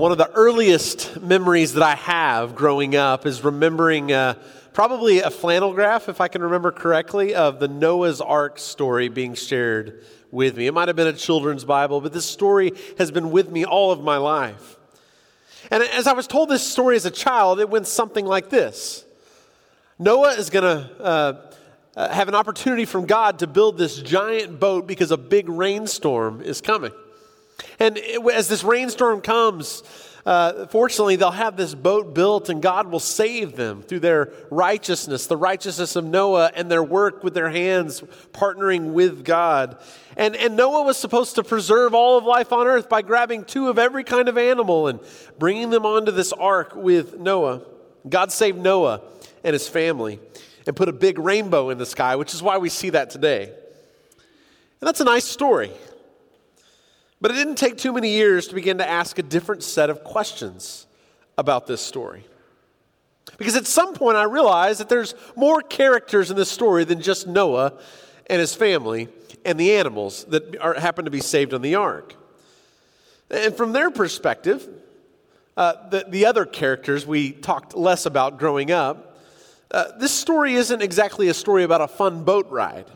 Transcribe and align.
One 0.00 0.12
of 0.12 0.16
the 0.16 0.30
earliest 0.30 1.20
memories 1.20 1.74
that 1.74 1.82
I 1.82 1.94
have 1.94 2.54
growing 2.54 2.96
up 2.96 3.26
is 3.26 3.44
remembering 3.44 4.10
uh, 4.10 4.32
probably 4.72 5.18
a 5.20 5.28
flannel 5.28 5.74
graph, 5.74 6.08
if 6.08 6.22
I 6.22 6.28
can 6.28 6.40
remember 6.40 6.72
correctly, 6.72 7.34
of 7.34 7.60
the 7.60 7.68
Noah's 7.68 8.22
Ark 8.22 8.58
story 8.58 9.10
being 9.10 9.34
shared 9.34 10.02
with 10.30 10.56
me. 10.56 10.66
It 10.66 10.72
might 10.72 10.88
have 10.88 10.96
been 10.96 11.06
a 11.06 11.12
children's 11.12 11.66
Bible, 11.66 12.00
but 12.00 12.14
this 12.14 12.24
story 12.24 12.72
has 12.96 13.10
been 13.10 13.30
with 13.30 13.50
me 13.50 13.66
all 13.66 13.92
of 13.92 14.02
my 14.02 14.16
life. 14.16 14.78
And 15.70 15.82
as 15.82 16.06
I 16.06 16.14
was 16.14 16.26
told 16.26 16.48
this 16.48 16.66
story 16.66 16.96
as 16.96 17.04
a 17.04 17.10
child, 17.10 17.60
it 17.60 17.68
went 17.68 17.86
something 17.86 18.24
like 18.24 18.48
this 18.48 19.04
Noah 19.98 20.30
is 20.30 20.48
going 20.48 20.64
to 20.64 21.02
uh, 21.02 21.50
uh, 21.94 22.08
have 22.08 22.28
an 22.28 22.34
opportunity 22.34 22.86
from 22.86 23.04
God 23.04 23.40
to 23.40 23.46
build 23.46 23.76
this 23.76 24.00
giant 24.00 24.60
boat 24.60 24.86
because 24.86 25.10
a 25.10 25.18
big 25.18 25.50
rainstorm 25.50 26.40
is 26.40 26.62
coming. 26.62 26.92
And 27.80 27.98
as 27.98 28.48
this 28.48 28.62
rainstorm 28.62 29.22
comes, 29.22 29.82
uh, 30.26 30.66
fortunately, 30.66 31.16
they'll 31.16 31.30
have 31.30 31.56
this 31.56 31.74
boat 31.74 32.14
built, 32.14 32.50
and 32.50 32.60
God 32.60 32.90
will 32.90 33.00
save 33.00 33.56
them 33.56 33.82
through 33.82 34.00
their 34.00 34.32
righteousness, 34.50 35.26
the 35.26 35.36
righteousness 35.36 35.96
of 35.96 36.04
Noah, 36.04 36.50
and 36.54 36.70
their 36.70 36.82
work 36.82 37.24
with 37.24 37.32
their 37.32 37.48
hands, 37.48 38.02
partnering 38.32 38.92
with 38.92 39.24
God. 39.24 39.78
And, 40.18 40.36
and 40.36 40.56
Noah 40.56 40.84
was 40.84 40.98
supposed 40.98 41.36
to 41.36 41.42
preserve 41.42 41.94
all 41.94 42.18
of 42.18 42.24
life 42.24 42.52
on 42.52 42.66
earth 42.66 42.88
by 42.90 43.00
grabbing 43.00 43.44
two 43.44 43.68
of 43.68 43.78
every 43.78 44.04
kind 44.04 44.28
of 44.28 44.36
animal 44.36 44.88
and 44.88 45.00
bringing 45.38 45.70
them 45.70 45.86
onto 45.86 46.12
this 46.12 46.34
ark 46.34 46.74
with 46.76 47.18
Noah. 47.18 47.62
God 48.06 48.30
saved 48.30 48.58
Noah 48.58 49.00
and 49.42 49.54
his 49.54 49.68
family 49.68 50.20
and 50.66 50.76
put 50.76 50.90
a 50.90 50.92
big 50.92 51.18
rainbow 51.18 51.70
in 51.70 51.78
the 51.78 51.86
sky, 51.86 52.16
which 52.16 52.34
is 52.34 52.42
why 52.42 52.58
we 52.58 52.68
see 52.68 52.90
that 52.90 53.08
today. 53.08 53.44
And 53.44 54.86
that's 54.86 55.00
a 55.00 55.04
nice 55.04 55.24
story. 55.24 55.70
But 57.20 57.30
it 57.32 57.34
didn't 57.34 57.56
take 57.56 57.76
too 57.76 57.92
many 57.92 58.10
years 58.10 58.48
to 58.48 58.54
begin 58.54 58.78
to 58.78 58.88
ask 58.88 59.18
a 59.18 59.22
different 59.22 59.62
set 59.62 59.90
of 59.90 60.02
questions 60.04 60.86
about 61.36 61.66
this 61.66 61.80
story. 61.80 62.24
Because 63.36 63.56
at 63.56 63.66
some 63.66 63.94
point 63.94 64.16
I 64.16 64.24
realized 64.24 64.80
that 64.80 64.88
there's 64.88 65.14
more 65.36 65.60
characters 65.60 66.30
in 66.30 66.36
this 66.36 66.50
story 66.50 66.84
than 66.84 67.00
just 67.00 67.26
Noah 67.26 67.74
and 68.28 68.40
his 68.40 68.54
family 68.54 69.08
and 69.44 69.58
the 69.58 69.76
animals 69.76 70.24
that 70.24 70.56
are, 70.60 70.74
happen 70.74 71.04
to 71.04 71.10
be 71.10 71.20
saved 71.20 71.54
on 71.54 71.62
the 71.62 71.74
ark. 71.74 72.14
And 73.30 73.54
from 73.54 73.72
their 73.72 73.90
perspective, 73.90 74.66
uh, 75.56 75.88
the, 75.90 76.06
the 76.08 76.26
other 76.26 76.44
characters 76.44 77.06
we 77.06 77.32
talked 77.32 77.74
less 77.74 78.06
about 78.06 78.38
growing 78.38 78.70
up, 78.70 79.18
uh, 79.70 79.96
this 79.98 80.12
story 80.12 80.54
isn't 80.54 80.82
exactly 80.82 81.28
a 81.28 81.34
story 81.34 81.62
about 81.64 81.80
a 81.80 81.88
fun 81.88 82.24
boat 82.24 82.50
ride. 82.50 82.86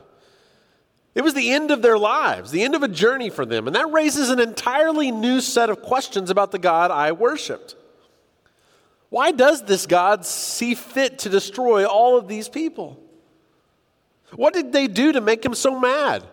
It 1.14 1.22
was 1.22 1.34
the 1.34 1.52
end 1.52 1.70
of 1.70 1.80
their 1.80 1.98
lives, 1.98 2.50
the 2.50 2.62
end 2.62 2.74
of 2.74 2.82
a 2.82 2.88
journey 2.88 3.30
for 3.30 3.46
them. 3.46 3.66
And 3.66 3.76
that 3.76 3.92
raises 3.92 4.30
an 4.30 4.40
entirely 4.40 5.12
new 5.12 5.40
set 5.40 5.70
of 5.70 5.80
questions 5.80 6.28
about 6.28 6.50
the 6.50 6.58
God 6.58 6.90
I 6.90 7.12
worshiped. 7.12 7.76
Why 9.10 9.30
does 9.30 9.62
this 9.62 9.86
God 9.86 10.26
see 10.26 10.74
fit 10.74 11.20
to 11.20 11.28
destroy 11.28 11.86
all 11.86 12.18
of 12.18 12.26
these 12.26 12.48
people? 12.48 13.00
What 14.34 14.54
did 14.54 14.72
they 14.72 14.88
do 14.88 15.12
to 15.12 15.20
make 15.20 15.44
him 15.44 15.54
so 15.54 15.78
mad? 15.78 16.24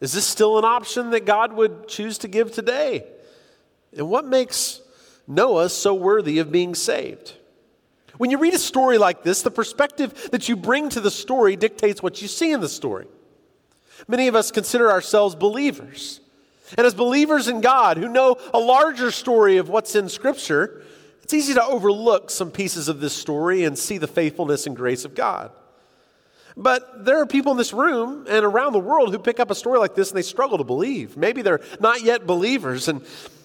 Is 0.00 0.12
this 0.12 0.26
still 0.26 0.58
an 0.58 0.66
option 0.66 1.10
that 1.10 1.24
God 1.24 1.54
would 1.54 1.88
choose 1.88 2.18
to 2.18 2.28
give 2.28 2.52
today? 2.52 3.06
And 3.96 4.10
what 4.10 4.26
makes 4.26 4.82
Noah 5.26 5.70
so 5.70 5.94
worthy 5.94 6.40
of 6.40 6.52
being 6.52 6.74
saved? 6.74 7.34
When 8.18 8.30
you 8.30 8.36
read 8.36 8.52
a 8.52 8.58
story 8.58 8.98
like 8.98 9.22
this, 9.22 9.40
the 9.40 9.50
perspective 9.50 10.28
that 10.30 10.46
you 10.46 10.56
bring 10.56 10.90
to 10.90 11.00
the 11.00 11.10
story 11.10 11.56
dictates 11.56 12.02
what 12.02 12.20
you 12.20 12.28
see 12.28 12.52
in 12.52 12.60
the 12.60 12.68
story. 12.68 13.06
Many 14.08 14.28
of 14.28 14.34
us 14.34 14.50
consider 14.50 14.90
ourselves 14.90 15.34
believers. 15.34 16.20
And 16.76 16.86
as 16.86 16.94
believers 16.94 17.48
in 17.48 17.60
God 17.60 17.96
who 17.96 18.08
know 18.08 18.36
a 18.54 18.58
larger 18.58 19.10
story 19.10 19.56
of 19.56 19.68
what's 19.68 19.94
in 19.94 20.08
Scripture, 20.08 20.82
it's 21.22 21.34
easy 21.34 21.54
to 21.54 21.64
overlook 21.64 22.30
some 22.30 22.50
pieces 22.50 22.88
of 22.88 23.00
this 23.00 23.12
story 23.12 23.64
and 23.64 23.78
see 23.78 23.98
the 23.98 24.06
faithfulness 24.06 24.66
and 24.66 24.76
grace 24.76 25.04
of 25.04 25.14
God. 25.14 25.50
But 26.56 27.04
there 27.04 27.20
are 27.20 27.26
people 27.26 27.52
in 27.52 27.58
this 27.58 27.72
room 27.72 28.26
and 28.28 28.44
around 28.44 28.72
the 28.72 28.80
world 28.80 29.12
who 29.12 29.18
pick 29.18 29.40
up 29.40 29.50
a 29.50 29.54
story 29.54 29.78
like 29.78 29.94
this 29.94 30.10
and 30.10 30.18
they 30.18 30.22
struggle 30.22 30.58
to 30.58 30.64
believe. 30.64 31.16
Maybe 31.16 31.42
they're 31.42 31.60
not 31.78 32.02
yet 32.02 32.26
believers. 32.26 32.88
And, 32.88 33.02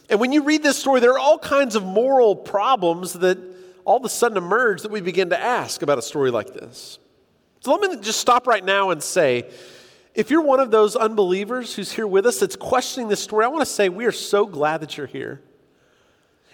and 0.09 0.19
when 0.19 0.31
you 0.31 0.43
read 0.43 0.63
this 0.63 0.77
story, 0.77 0.99
there 0.99 1.13
are 1.13 1.19
all 1.19 1.37
kinds 1.37 1.75
of 1.75 1.83
moral 1.83 2.35
problems 2.35 3.13
that 3.13 3.37
all 3.85 3.97
of 3.97 4.03
a 4.03 4.09
sudden 4.09 4.37
emerge 4.37 4.81
that 4.81 4.91
we 4.91 5.01
begin 5.01 5.29
to 5.29 5.39
ask 5.39 5.81
about 5.81 5.99
a 5.99 6.01
story 6.01 6.31
like 6.31 6.53
this. 6.53 6.99
So 7.61 7.73
let 7.73 7.89
me 7.89 7.97
just 8.01 8.19
stop 8.19 8.47
right 8.47 8.65
now 8.65 8.89
and 8.89 9.01
say 9.01 9.49
if 10.15 10.31
you're 10.31 10.41
one 10.41 10.59
of 10.59 10.71
those 10.71 10.95
unbelievers 10.95 11.75
who's 11.75 11.91
here 11.91 12.07
with 12.07 12.25
us 12.25 12.39
that's 12.39 12.55
questioning 12.55 13.09
this 13.09 13.21
story, 13.21 13.45
I 13.45 13.49
want 13.49 13.61
to 13.61 13.65
say 13.65 13.89
we 13.89 14.05
are 14.05 14.11
so 14.11 14.45
glad 14.45 14.81
that 14.81 14.97
you're 14.97 15.07
here. 15.07 15.41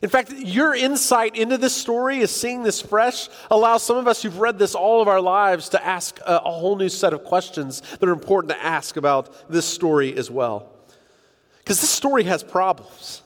In 0.01 0.09
fact, 0.09 0.31
your 0.31 0.73
insight 0.73 1.35
into 1.35 1.59
this 1.59 1.75
story 1.75 2.19
is 2.19 2.31
seeing 2.31 2.63
this 2.63 2.81
fresh 2.81 3.29
allows 3.51 3.83
some 3.83 3.97
of 3.97 4.07
us 4.07 4.23
who've 4.23 4.39
read 4.39 4.57
this 4.57 4.73
all 4.73 4.99
of 4.99 5.07
our 5.07 5.21
lives 5.21 5.69
to 5.69 5.85
ask 5.85 6.19
a, 6.21 6.37
a 6.37 6.51
whole 6.51 6.75
new 6.75 6.89
set 6.89 7.13
of 7.13 7.23
questions 7.23 7.81
that 7.99 8.09
are 8.09 8.13
important 8.13 8.51
to 8.51 8.63
ask 8.63 8.97
about 8.97 9.47
this 9.47 9.65
story 9.65 10.17
as 10.17 10.31
well. 10.31 10.71
Because 11.59 11.79
this 11.79 11.91
story 11.91 12.23
has 12.23 12.43
problems. 12.43 13.20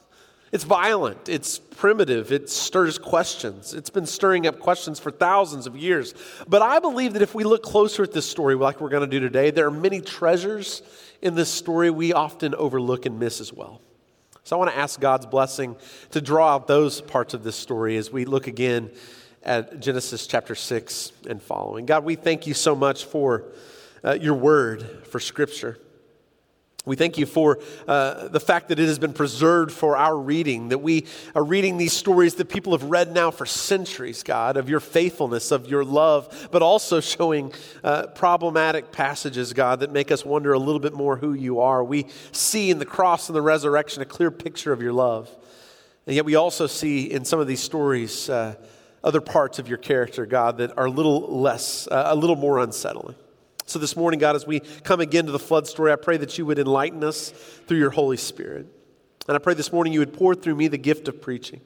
It's 0.56 0.64
violent, 0.64 1.28
it's 1.28 1.60
primitive, 1.60 2.32
it 2.32 2.50
stirs 2.50 2.98
questions. 2.98 3.74
It's 3.74 3.90
been 3.90 4.06
stirring 4.06 4.48
up 4.48 4.58
questions 4.58 5.02
for 5.02 5.12
thousands 5.12 5.68
of 5.68 5.76
years. 5.76 6.14
But 6.48 6.62
I 6.62 6.80
believe 6.80 7.12
that 7.12 7.22
if 7.22 7.36
we 7.36 7.44
look 7.44 7.62
closer 7.62 8.04
at 8.04 8.14
this 8.14 8.26
story, 8.26 8.56
like 8.56 8.80
we're 8.80 8.88
going 8.88 9.02
to 9.02 9.08
do 9.08 9.20
today, 9.20 9.52
there 9.52 9.68
are 9.68 9.72
many 9.72 10.00
treasures 10.00 10.82
in 11.22 11.36
this 11.36 11.50
story 11.50 11.90
we 11.90 12.14
often 12.14 12.56
overlook 12.56 13.06
and 13.06 13.20
miss 13.20 13.42
as 13.42 13.52
well. 13.52 13.82
So 14.46 14.56
I 14.56 14.60
want 14.60 14.72
to 14.72 14.78
ask 14.78 14.98
God's 14.98 15.26
blessing 15.26 15.76
to 16.12 16.22
draw 16.22 16.56
out 16.56 16.68
those 16.68 17.02
parts 17.02 17.34
of 17.34 17.44
this 17.44 17.58
story 17.58 17.98
as 17.98 18.10
we 18.10 18.24
look 18.24 18.48
again 18.48 18.92
at 19.44 19.82
Genesis 19.82 20.26
chapter 20.26 20.56
6 20.56 21.12
and 21.28 21.42
following. 21.42 21.86
God, 21.86 22.06
we 22.06 22.16
thank 22.16 22.48
you 22.48 22.54
so 22.54 22.78
much 22.78 23.04
for 23.04 23.44
uh, 24.06 24.14
your 24.14 24.36
word, 24.36 25.06
for 25.08 25.20
scripture. 25.20 25.80
We 26.86 26.96
thank 26.96 27.18
you 27.18 27.26
for 27.26 27.60
uh, 27.88 28.28
the 28.28 28.40
fact 28.40 28.70
that 28.70 28.80
it 28.80 28.88
has 28.88 29.00
been 29.00 29.14
preserved 29.14 29.72
for 29.72 29.98
our 29.98 30.16
reading, 30.16 30.70
that 30.70 30.78
we 30.78 31.08
are 31.34 31.44
reading 31.44 31.78
these 31.78 31.94
stories 31.94 32.36
that 32.36 32.48
people 32.48 32.74
have 32.74 32.84
read 32.84 33.12
now 33.12 33.32
for 33.32 33.48
centuries, 33.48 34.22
God, 34.22 34.56
of 34.56 34.70
your 34.70 34.80
faithfulness, 34.80 35.52
of 35.52 35.68
your 35.68 35.84
love, 35.84 36.48
but 36.52 36.62
also 36.62 37.00
showing 37.00 37.52
uh, 37.84 38.08
problematic 38.08 38.92
passages, 38.92 39.52
God, 39.52 39.80
that 39.80 39.92
make 39.92 40.12
us 40.12 40.24
wonder 40.24 40.54
a 40.54 40.60
little 40.60 40.80
bit 40.80 40.94
more 40.94 41.18
who 41.18 41.34
you 41.34 41.60
are. 41.60 41.84
We 41.84 42.06
see 42.32 42.70
in 42.70 42.78
the 42.78 42.86
cross 42.86 43.30
and 43.30 43.36
the 43.36 43.42
resurrection 43.42 44.04
a 44.04 44.06
clear 44.06 44.30
picture 44.30 44.72
of 44.72 44.80
your 44.80 44.94
love. 44.94 45.36
And 46.06 46.16
yet 46.16 46.24
we 46.24 46.36
also 46.36 46.68
see 46.68 47.12
in 47.12 47.26
some 47.26 47.40
of 47.40 47.48
these 47.48 47.62
stories 47.62 48.30
uh, 48.30 48.54
other 49.04 49.22
parts 49.22 49.58
of 49.58 49.68
your 49.68 49.80
character, 49.80 50.28
God, 50.28 50.60
that 50.60 50.78
are 50.78 50.86
a 50.86 50.92
little 50.92 51.42
less, 51.42 51.88
uh, 51.88 52.04
a 52.08 52.16
little 52.16 52.36
more 52.36 52.60
unsettling. 52.60 53.16
So, 53.66 53.80
this 53.80 53.96
morning, 53.96 54.20
God, 54.20 54.36
as 54.36 54.46
we 54.46 54.60
come 54.60 55.02
again 55.02 55.26
to 55.26 55.32
the 55.32 55.40
flood 55.40 55.68
story, 55.68 55.92
I 55.92 55.96
pray 55.96 56.18
that 56.18 56.38
you 56.38 56.46
would 56.46 56.60
enlighten 56.60 57.04
us 57.04 57.32
through 57.32 57.80
your 57.80 57.90
Holy 57.90 58.18
Spirit. 58.18 58.68
And 59.28 59.36
I 59.36 59.40
pray 59.40 59.56
this 59.56 59.74
morning 59.74 59.92
you 59.92 60.00
would 60.00 60.14
pour 60.14 60.36
through 60.36 60.56
me 60.56 60.68
the 60.68 60.78
gift 60.78 61.08
of 61.08 61.20
preaching 61.20 61.62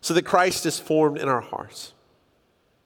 so 0.00 0.12
that 0.14 0.22
Christ 0.22 0.66
is 0.66 0.78
formed 0.78 1.18
in 1.18 1.28
our 1.28 1.40
hearts. 1.40 1.92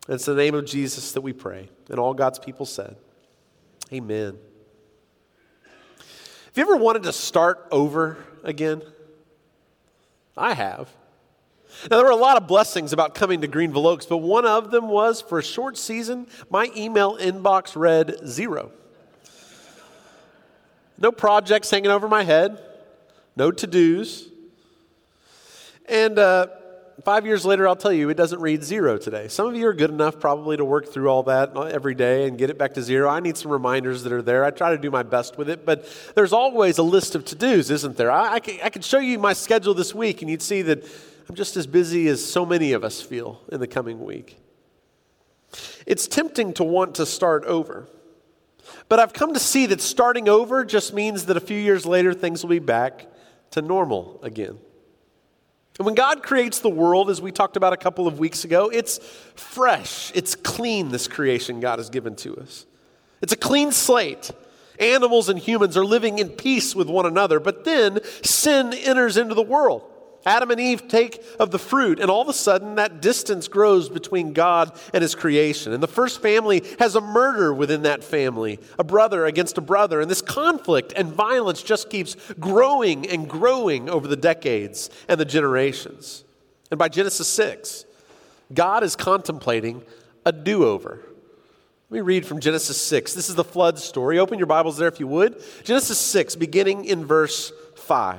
And 0.07 0.17
it's 0.17 0.29
in 0.29 0.37
the 0.37 0.43
name 0.43 0.55
of 0.55 0.67
Jesus 0.67 1.13
that 1.13 1.23
we 1.23 1.33
pray. 1.33 1.71
And 1.89 1.99
all 1.99 2.13
God's 2.13 2.39
people 2.39 2.67
said, 2.67 2.97
Amen. 3.93 4.37
Have 5.65 6.59
you 6.59 6.63
ever 6.63 6.77
wanted 6.77 7.05
to 7.05 7.13
start 7.13 7.67
over 7.71 8.19
again? 8.43 8.83
I 10.37 10.53
have. 10.53 10.89
Now, 11.91 11.97
there 11.97 12.07
were 12.07 12.13
a 12.13 12.17
lot 12.17 12.37
of 12.37 12.47
blessings 12.47 12.93
about 12.93 13.15
coming 13.15 13.41
to 13.43 13.47
Greenville 13.47 13.87
Oaks, 13.87 14.07
but 14.07 14.19
one 14.19 14.47
of 14.47 14.71
them 14.71 14.89
was 14.89 15.21
for 15.21 15.39
a 15.39 15.43
short 15.43 15.77
season, 15.77 16.27
my 16.51 16.71
email 16.77 17.17
inbox 17.17 17.77
read 17.77 18.17
zero. 18.27 18.71
No 20.99 21.11
projects 21.13 21.71
hanging 21.71 21.91
over 21.91 22.09
my 22.09 22.23
head, 22.23 22.59
no 23.37 23.51
to 23.51 23.67
dos. 23.67 24.29
And 25.87 26.19
uh, 26.19 26.47
five 27.05 27.27
years 27.27 27.45
later, 27.45 27.67
I'll 27.69 27.77
tell 27.77 27.93
you, 27.93 28.09
it 28.09 28.17
doesn't 28.17 28.41
read 28.41 28.63
zero 28.63 28.97
today. 28.97 29.29
Some 29.29 29.49
of 29.49 29.57
you 29.57 29.67
are 29.67 29.75
good 29.75 29.91
enough 29.91 30.21
probably 30.21 30.57
to 30.57 30.65
work 30.65 30.89
through 30.89 31.09
all 31.09 31.25
that 31.25 31.57
every 31.57 31.95
day 31.95 32.27
and 32.27 32.39
get 32.39 32.49
it 32.49 32.57
back 32.57 32.75
to 32.75 32.83
zero. 32.83 33.09
I 33.09 33.21
need 33.21 33.37
some 33.37 33.51
reminders 33.51 34.05
that 34.05 34.13
are 34.13 34.23
there. 34.23 34.45
I 34.45 34.51
try 34.51 34.71
to 34.71 34.79
do 34.79 34.91
my 34.91 35.03
best 35.03 35.37
with 35.37 35.51
it, 35.51 35.67
but 35.67 35.87
there's 36.15 36.33
always 36.33 36.79
a 36.79 36.83
list 36.83 37.15
of 37.15 37.25
to 37.27 37.35
dos, 37.35 37.71
isn't 37.71 37.97
there? 37.97 38.11
I, 38.11 38.35
I, 38.35 38.41
can, 38.41 38.59
I 38.63 38.71
could 38.71 38.85
show 38.85 38.99
you 38.99 39.19
my 39.19 39.33
schedule 39.33 39.75
this 39.75 39.95
week, 39.95 40.23
and 40.23 40.31
you'd 40.31 40.43
see 40.43 40.63
that 40.63 40.85
I'm 41.29 41.35
just 41.35 41.57
as 41.57 41.67
busy 41.67 42.09
as 42.09 42.25
so 42.25 42.45
many 42.45 42.73
of 42.73 42.85
us 42.85 43.01
feel 43.01 43.41
in 43.51 43.61
the 43.61 43.67
coming 43.67 44.05
week. 44.05 44.37
It's 45.87 46.07
tempting 46.07 46.53
to 46.55 46.65
want 46.65 46.97
to 46.97 47.07
start 47.07 47.45
over. 47.45 47.89
But 48.89 48.99
I've 48.99 49.13
come 49.13 49.35
to 49.35 49.41
see 49.41 49.67
that 49.67 49.81
starting 49.81 50.29
over 50.29 50.65
just 50.65 50.93
means 50.93 51.27
that 51.27 51.37
a 51.37 51.41
few 51.41 51.59
years 51.59 51.87
later 51.87 52.13
things 52.13 52.43
will 52.43 52.51
be 52.51 52.59
back 52.59 53.07
to 53.53 53.63
normal 53.63 54.21
again. 54.23 54.59
And 55.79 55.87
when 55.87 55.95
God 55.95 56.23
creates 56.23 56.61
the 56.61 56.71
world, 56.71 57.11
as 57.11 57.21
we 57.21 57.33
talked 57.33 57.57
about 57.57 57.73
a 57.73 57.77
couple 57.77 58.07
of 58.07 58.19
weeks 58.19 58.45
ago, 58.45 58.69
it's 58.69 58.99
fresh, 59.35 60.13
it's 60.15 60.35
clean, 60.37 60.91
this 60.91 61.09
creation 61.09 61.61
God 61.61 61.79
has 61.79 61.91
given 61.91 62.15
to 62.17 62.37
us. 62.37 62.67
It's 63.21 63.33
a 63.33 63.37
clean 63.37 63.73
slate. 63.73 64.31
Animals 64.79 65.29
and 65.29 65.39
humans 65.39 65.77
are 65.77 65.85
living 65.85 66.19
in 66.19 66.31
peace 66.31 66.75
with 66.75 66.89
one 66.89 67.07
another, 67.07 67.41
but 67.41 67.65
then 67.65 68.01
sin 68.23 68.73
enters 68.73 69.17
into 69.17 69.35
the 69.35 69.43
world. 69.43 69.91
Adam 70.27 70.51
and 70.51 70.61
Eve 70.61 70.89
take 70.89 71.23
of 71.39 71.51
the 71.51 71.59
fruit, 71.59 72.01
and 72.01 72.11
all 72.11 72.23
of 72.23 72.29
a 72.29 72.33
sudden 72.33 72.77
that 72.77 73.01
distance 73.01 73.49
grows 73.49 73.89
between 73.89 74.33
God 74.33 74.73
and 74.93 75.03
his 75.03 75.15
creation. 75.15 75.73
And 75.73 75.83
the 75.83 75.89
first 75.89 76.23
family 76.23 76.63
has 76.79 76.95
a 76.95 77.01
murder 77.01 77.53
within 77.53 77.83
that 77.83 78.03
family, 78.03 78.59
a 78.79 78.85
brother 78.85 79.27
against 79.27 79.59
a 79.59 79.61
brother. 79.61 80.01
And 80.01 80.11
this 80.11 80.23
conflict 80.23 80.93
and 80.97 81.13
violence 81.13 81.63
just 81.63 81.91
keeps 81.91 82.17
growing 82.35 83.07
and 83.09 83.29
growing 83.29 83.89
over 83.89 84.09
the 84.09 84.17
decades 84.17 84.91
and 85.09 85.21
the 85.21 85.25
generations. 85.25 86.25
And 86.71 86.79
by 86.79 86.89
Genesis 86.89 87.29
6, 87.29 87.85
God 88.53 88.83
is 88.83 88.97
contemplating 88.97 89.83
a 90.25 90.33
do 90.33 90.65
over. 90.65 91.01
Let 91.91 91.97
me 91.99 92.01
read 92.01 92.27
from 92.27 92.41
Genesis 92.41 92.81
6. 92.81 93.15
This 93.15 93.29
is 93.29 93.35
the 93.35 93.45
flood 93.45 93.79
story. 93.79 94.19
Open 94.19 94.39
your 94.39 94.47
Bibles 94.47 94.79
there 94.79 94.89
if 94.89 94.99
you 94.99 95.07
would. 95.07 95.41
Genesis 95.65 95.99
6, 95.99 96.35
beginning 96.37 96.87
in 96.87 97.05
verse 97.05 97.53
5. 97.77 98.19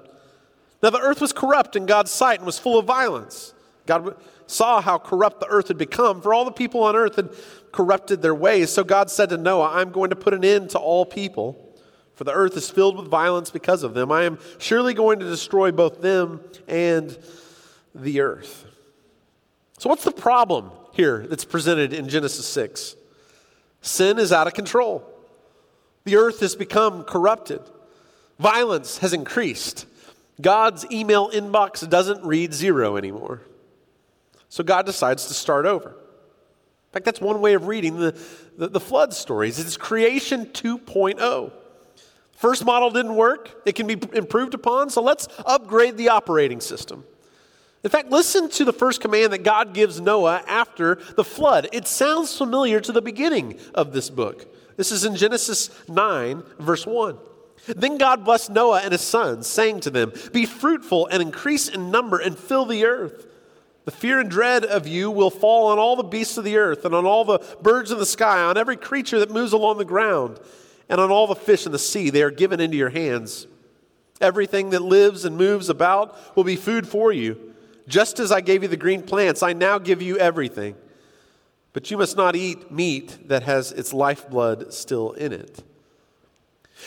Now 0.81 0.89
the 0.89 0.99
earth 0.99 1.21
was 1.21 1.33
corrupt 1.33 1.75
in 1.75 1.85
God's 1.85 2.11
sight 2.11 2.39
and 2.39 2.45
was 2.45 2.59
full 2.59 2.79
of 2.79 2.85
violence. 2.85 3.53
God 3.85 4.15
saw 4.47 4.81
how 4.81 4.97
corrupt 4.97 5.39
the 5.39 5.47
earth 5.47 5.69
had 5.69 5.77
become, 5.77 6.21
for 6.21 6.33
all 6.33 6.45
the 6.45 6.51
people 6.51 6.83
on 6.83 6.95
earth 6.95 7.15
had 7.15 7.29
corrupted 7.71 8.21
their 8.21 8.35
ways. 8.35 8.71
So 8.71 8.83
God 8.83 9.09
said 9.09 9.29
to 9.29 9.37
Noah, 9.37 9.71
I'm 9.73 9.91
going 9.91 10.09
to 10.09 10.15
put 10.15 10.33
an 10.33 10.43
end 10.43 10.71
to 10.71 10.79
all 10.79 11.05
people, 11.05 11.75
for 12.15 12.23
the 12.23 12.33
earth 12.33 12.57
is 12.57 12.69
filled 12.69 12.97
with 12.97 13.07
violence 13.07 13.49
because 13.49 13.83
of 13.83 13.93
them. 13.93 14.11
I 14.11 14.23
am 14.23 14.39
surely 14.57 14.93
going 14.93 15.19
to 15.19 15.25
destroy 15.25 15.71
both 15.71 16.01
them 16.01 16.41
and 16.67 17.17
the 17.95 18.21
earth. 18.21 18.65
So, 19.79 19.89
what's 19.89 20.03
the 20.03 20.11
problem 20.11 20.71
here 20.93 21.25
that's 21.27 21.45
presented 21.45 21.93
in 21.93 22.07
Genesis 22.09 22.45
6? 22.47 22.95
Sin 23.81 24.19
is 24.19 24.31
out 24.31 24.47
of 24.47 24.53
control. 24.53 25.03
The 26.03 26.17
earth 26.17 26.41
has 26.41 26.55
become 26.55 27.03
corrupted. 27.03 27.61
Violence 28.39 28.99
has 28.99 29.13
increased. 29.13 29.85
God's 30.39 30.85
email 30.91 31.29
inbox 31.29 31.87
doesn't 31.87 32.23
read 32.23 32.53
zero 32.53 32.97
anymore. 32.97 33.41
So 34.49 34.63
God 34.63 34.85
decides 34.85 35.27
to 35.27 35.33
start 35.33 35.65
over. 35.65 35.89
In 35.89 36.93
fact, 36.93 37.05
that's 37.05 37.21
one 37.21 37.39
way 37.39 37.53
of 37.53 37.67
reading 37.67 37.97
the, 37.97 38.19
the, 38.57 38.67
the 38.67 38.79
flood 38.79 39.13
stories. 39.13 39.59
It's 39.59 39.77
creation 39.77 40.47
2.0. 40.47 41.51
First 42.33 42.65
model 42.65 42.89
didn't 42.89 43.15
work, 43.15 43.61
it 43.65 43.75
can 43.75 43.87
be 43.87 43.97
improved 44.13 44.53
upon, 44.53 44.89
so 44.89 45.01
let's 45.01 45.27
upgrade 45.45 45.95
the 45.95 46.09
operating 46.09 46.59
system. 46.59 47.05
In 47.83 47.89
fact, 47.89 48.09
listen 48.09 48.49
to 48.49 48.65
the 48.65 48.73
first 48.73 48.99
command 48.99 49.31
that 49.31 49.43
God 49.43 49.73
gives 49.73 50.01
Noah 50.01 50.43
after 50.47 50.95
the 51.15 51.23
flood. 51.23 51.69
It 51.71 51.87
sounds 51.87 52.35
familiar 52.35 52.79
to 52.79 52.91
the 52.91 53.01
beginning 53.01 53.59
of 53.73 53.93
this 53.93 54.09
book. 54.09 54.53
This 54.75 54.91
is 54.91 55.05
in 55.05 55.15
Genesis 55.15 55.69
9, 55.87 56.43
verse 56.59 56.85
1. 56.85 57.17
Then 57.67 57.97
God 57.97 58.25
blessed 58.25 58.49
Noah 58.49 58.81
and 58.81 58.91
his 58.91 59.01
sons, 59.01 59.47
saying 59.47 59.81
to 59.81 59.89
them, 59.89 60.13
Be 60.31 60.45
fruitful 60.45 61.07
and 61.07 61.21
increase 61.21 61.67
in 61.67 61.91
number 61.91 62.17
and 62.17 62.37
fill 62.37 62.65
the 62.65 62.85
earth. 62.85 63.27
The 63.85 63.91
fear 63.91 64.19
and 64.19 64.29
dread 64.29 64.63
of 64.63 64.87
you 64.87 65.09
will 65.09 65.29
fall 65.29 65.67
on 65.67 65.79
all 65.79 65.95
the 65.95 66.03
beasts 66.03 66.37
of 66.37 66.43
the 66.43 66.57
earth, 66.57 66.85
and 66.85 66.93
on 66.93 67.05
all 67.05 67.25
the 67.25 67.39
birds 67.61 67.91
of 67.91 67.99
the 67.99 68.05
sky, 68.05 68.41
on 68.41 68.57
every 68.57 68.77
creature 68.77 69.19
that 69.19 69.31
moves 69.31 69.53
along 69.53 69.77
the 69.77 69.85
ground, 69.85 70.39
and 70.89 70.99
on 71.01 71.09
all 71.09 71.27
the 71.27 71.35
fish 71.35 71.65
in 71.65 71.71
the 71.71 71.79
sea. 71.79 72.09
They 72.09 72.23
are 72.23 72.31
given 72.31 72.59
into 72.59 72.77
your 72.77 72.89
hands. 72.89 73.47
Everything 74.19 74.69
that 74.69 74.83
lives 74.83 75.25
and 75.25 75.35
moves 75.35 75.69
about 75.69 76.35
will 76.35 76.43
be 76.43 76.55
food 76.55 76.87
for 76.87 77.11
you. 77.11 77.53
Just 77.87 78.19
as 78.19 78.31
I 78.31 78.41
gave 78.41 78.61
you 78.61 78.69
the 78.69 78.77
green 78.77 79.01
plants, 79.01 79.41
I 79.41 79.53
now 79.53 79.79
give 79.79 80.01
you 80.01 80.17
everything. 80.17 80.75
But 81.73 81.89
you 81.89 81.97
must 81.97 82.17
not 82.17 82.35
eat 82.35 82.71
meat 82.71 83.27
that 83.29 83.43
has 83.43 83.71
its 83.71 83.93
lifeblood 83.93 84.73
still 84.73 85.13
in 85.13 85.33
it. 85.33 85.63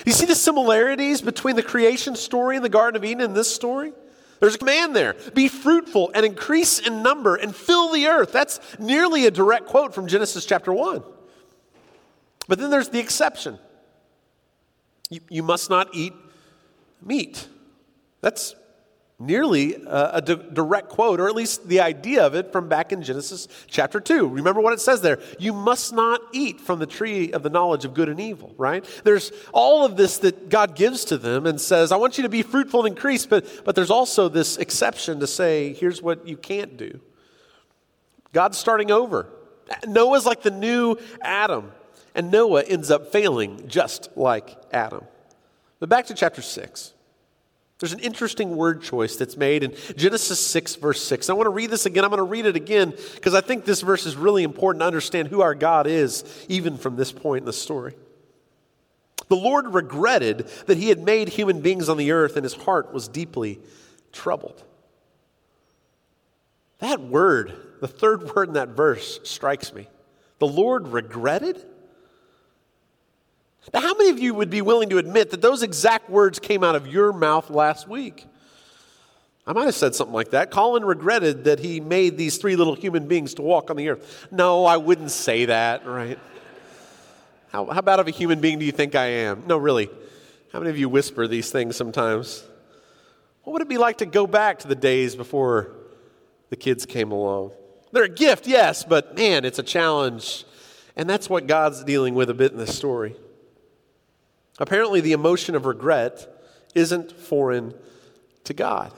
You 0.04 0.12
see 0.12 0.26
the 0.26 0.34
similarities 0.34 1.22
between 1.22 1.56
the 1.56 1.62
creation 1.62 2.16
story 2.16 2.56
in 2.56 2.62
the 2.62 2.68
Garden 2.68 2.96
of 2.96 3.04
Eden 3.04 3.22
and 3.22 3.36
this 3.36 3.54
story? 3.54 3.92
There's 4.40 4.56
a 4.56 4.58
command 4.58 4.94
there 4.94 5.14
be 5.34 5.48
fruitful 5.48 6.10
and 6.14 6.26
increase 6.26 6.78
in 6.78 7.02
number 7.02 7.36
and 7.36 7.54
fill 7.54 7.92
the 7.92 8.06
earth. 8.06 8.32
That's 8.32 8.60
nearly 8.78 9.26
a 9.26 9.30
direct 9.30 9.66
quote 9.66 9.94
from 9.94 10.06
Genesis 10.06 10.44
chapter 10.44 10.72
1. 10.72 11.02
But 12.48 12.58
then 12.58 12.70
there's 12.70 12.90
the 12.90 12.98
exception 12.98 13.58
you, 15.08 15.20
you 15.30 15.42
must 15.42 15.70
not 15.70 15.94
eat 15.94 16.12
meat. 17.00 17.48
That's 18.20 18.54
nearly 19.26 19.74
a, 19.86 20.20
direct 20.20 20.88
quote, 20.88 21.20
or 21.20 21.28
at 21.28 21.34
least 21.34 21.68
the 21.68 21.80
idea 21.80 22.26
of 22.26 22.34
it 22.34 22.52
from 22.52 22.68
back 22.68 22.92
in 22.92 23.02
Genesis 23.02 23.48
chapter 23.66 24.00
2. 24.00 24.28
Remember 24.28 24.60
what 24.60 24.72
it 24.72 24.80
says 24.80 25.00
there. 25.00 25.18
You 25.38 25.52
must 25.52 25.92
not 25.92 26.20
eat 26.32 26.60
from 26.60 26.78
the 26.78 26.86
tree 26.86 27.32
of 27.32 27.42
the 27.42 27.50
knowledge 27.50 27.84
of 27.84 27.94
good 27.94 28.08
and 28.08 28.20
evil, 28.20 28.54
right? 28.56 28.84
There's 29.04 29.32
all 29.52 29.84
of 29.84 29.96
this 29.96 30.18
that 30.18 30.48
God 30.48 30.76
gives 30.76 31.04
to 31.06 31.18
them 31.18 31.46
and 31.46 31.60
says, 31.60 31.92
I 31.92 31.96
want 31.96 32.18
you 32.18 32.22
to 32.22 32.28
be 32.28 32.42
fruitful 32.42 32.84
and 32.84 32.94
increase, 32.94 33.26
but, 33.26 33.46
but 33.64 33.74
there's 33.74 33.90
also 33.90 34.28
this 34.28 34.56
exception 34.56 35.20
to 35.20 35.26
say, 35.26 35.72
here's 35.74 36.00
what 36.00 36.26
you 36.26 36.36
can't 36.36 36.76
do. 36.76 37.00
God's 38.32 38.58
starting 38.58 38.90
over. 38.90 39.28
Noah's 39.86 40.26
like 40.26 40.42
the 40.42 40.50
new 40.50 40.96
Adam, 41.20 41.72
and 42.14 42.30
Noah 42.30 42.62
ends 42.62 42.90
up 42.90 43.12
failing 43.12 43.68
just 43.68 44.08
like 44.16 44.56
Adam. 44.72 45.04
But 45.80 45.88
back 45.88 46.06
to 46.06 46.14
chapter 46.14 46.42
6. 46.42 46.93
There's 47.84 47.92
an 47.92 48.00
interesting 48.00 48.56
word 48.56 48.80
choice 48.80 49.16
that's 49.16 49.36
made 49.36 49.62
in 49.62 49.74
Genesis 49.94 50.40
6, 50.40 50.76
verse 50.76 51.04
6. 51.04 51.28
I 51.28 51.34
want 51.34 51.44
to 51.48 51.50
read 51.50 51.68
this 51.68 51.84
again. 51.84 52.02
I'm 52.02 52.08
going 52.08 52.16
to 52.16 52.22
read 52.22 52.46
it 52.46 52.56
again 52.56 52.94
because 53.14 53.34
I 53.34 53.42
think 53.42 53.66
this 53.66 53.82
verse 53.82 54.06
is 54.06 54.16
really 54.16 54.42
important 54.42 54.80
to 54.80 54.86
understand 54.86 55.28
who 55.28 55.42
our 55.42 55.54
God 55.54 55.86
is, 55.86 56.24
even 56.48 56.78
from 56.78 56.96
this 56.96 57.12
point 57.12 57.42
in 57.42 57.44
the 57.44 57.52
story. 57.52 57.94
The 59.28 59.36
Lord 59.36 59.74
regretted 59.74 60.48
that 60.64 60.78
he 60.78 60.88
had 60.88 61.00
made 61.00 61.28
human 61.28 61.60
beings 61.60 61.90
on 61.90 61.98
the 61.98 62.12
earth, 62.12 62.36
and 62.36 62.44
his 62.44 62.54
heart 62.54 62.94
was 62.94 63.06
deeply 63.06 63.60
troubled. 64.12 64.64
That 66.78 67.02
word, 67.02 67.52
the 67.82 67.86
third 67.86 68.34
word 68.34 68.48
in 68.48 68.54
that 68.54 68.70
verse, 68.70 69.20
strikes 69.24 69.74
me. 69.74 69.88
The 70.38 70.46
Lord 70.46 70.88
regretted? 70.88 71.62
Now, 73.72 73.80
how 73.80 73.94
many 73.94 74.10
of 74.10 74.18
you 74.18 74.34
would 74.34 74.50
be 74.50 74.62
willing 74.62 74.90
to 74.90 74.98
admit 74.98 75.30
that 75.30 75.40
those 75.40 75.62
exact 75.62 76.10
words 76.10 76.38
came 76.38 76.62
out 76.62 76.76
of 76.76 76.86
your 76.86 77.12
mouth 77.12 77.50
last 77.50 77.88
week? 77.88 78.26
I 79.46 79.52
might 79.52 79.66
have 79.66 79.74
said 79.74 79.94
something 79.94 80.14
like 80.14 80.30
that. 80.30 80.50
Colin 80.50 80.84
regretted 80.84 81.44
that 81.44 81.58
he 81.58 81.80
made 81.80 82.16
these 82.16 82.38
three 82.38 82.56
little 82.56 82.74
human 82.74 83.06
beings 83.06 83.34
to 83.34 83.42
walk 83.42 83.70
on 83.70 83.76
the 83.76 83.88
earth. 83.90 84.28
No, 84.30 84.64
I 84.64 84.78
wouldn't 84.78 85.10
say 85.10 85.46
that, 85.46 85.86
right? 85.86 86.18
How, 87.48 87.66
how 87.66 87.82
bad 87.82 88.00
of 88.00 88.08
a 88.08 88.10
human 88.10 88.40
being 88.40 88.58
do 88.58 88.64
you 88.64 88.72
think 88.72 88.94
I 88.94 89.06
am? 89.06 89.44
No, 89.46 89.58
really. 89.58 89.90
How 90.52 90.60
many 90.60 90.70
of 90.70 90.78
you 90.78 90.88
whisper 90.88 91.26
these 91.26 91.50
things 91.50 91.76
sometimes? 91.76 92.42
What 93.42 93.52
would 93.52 93.62
it 93.62 93.68
be 93.68 93.76
like 93.76 93.98
to 93.98 94.06
go 94.06 94.26
back 94.26 94.60
to 94.60 94.68
the 94.68 94.74
days 94.74 95.14
before 95.14 95.72
the 96.48 96.56
kids 96.56 96.86
came 96.86 97.12
along? 97.12 97.52
They're 97.92 98.04
a 98.04 98.08
gift, 98.08 98.46
yes, 98.46 98.82
but 98.82 99.14
man, 99.14 99.44
it's 99.44 99.58
a 99.58 99.62
challenge. 99.62 100.44
And 100.96 101.08
that's 101.08 101.28
what 101.28 101.46
God's 101.46 101.84
dealing 101.84 102.14
with 102.14 102.30
a 102.30 102.34
bit 102.34 102.52
in 102.52 102.58
this 102.58 102.76
story. 102.76 103.14
Apparently, 104.58 105.00
the 105.00 105.12
emotion 105.12 105.54
of 105.54 105.66
regret 105.66 106.28
isn't 106.74 107.12
foreign 107.12 107.74
to 108.44 108.54
God. 108.54 108.92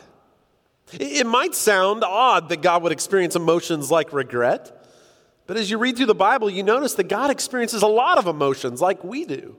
It 0.93 1.27
might 1.27 1.55
sound 1.55 2.05
odd 2.05 2.49
that 2.51 2.63
God 2.63 2.83
would 2.83 2.93
experience 2.93 3.35
emotions 3.35 3.91
like 3.91 4.13
regret, 4.13 4.73
but 5.47 5.57
as 5.57 5.71
you 5.71 5.79
read 5.79 5.97
through 5.97 6.07
the 6.07 6.15
Bible, 6.15 6.51
you 6.51 6.63
notice 6.63 6.95
that 6.95 7.09
God 7.09 7.31
experiences 7.31 7.83
a 7.83 7.87
lot 7.87 8.19
of 8.19 8.27
emotions 8.27 8.81
like 8.81 9.03
we 9.05 9.25
do. 9.25 9.57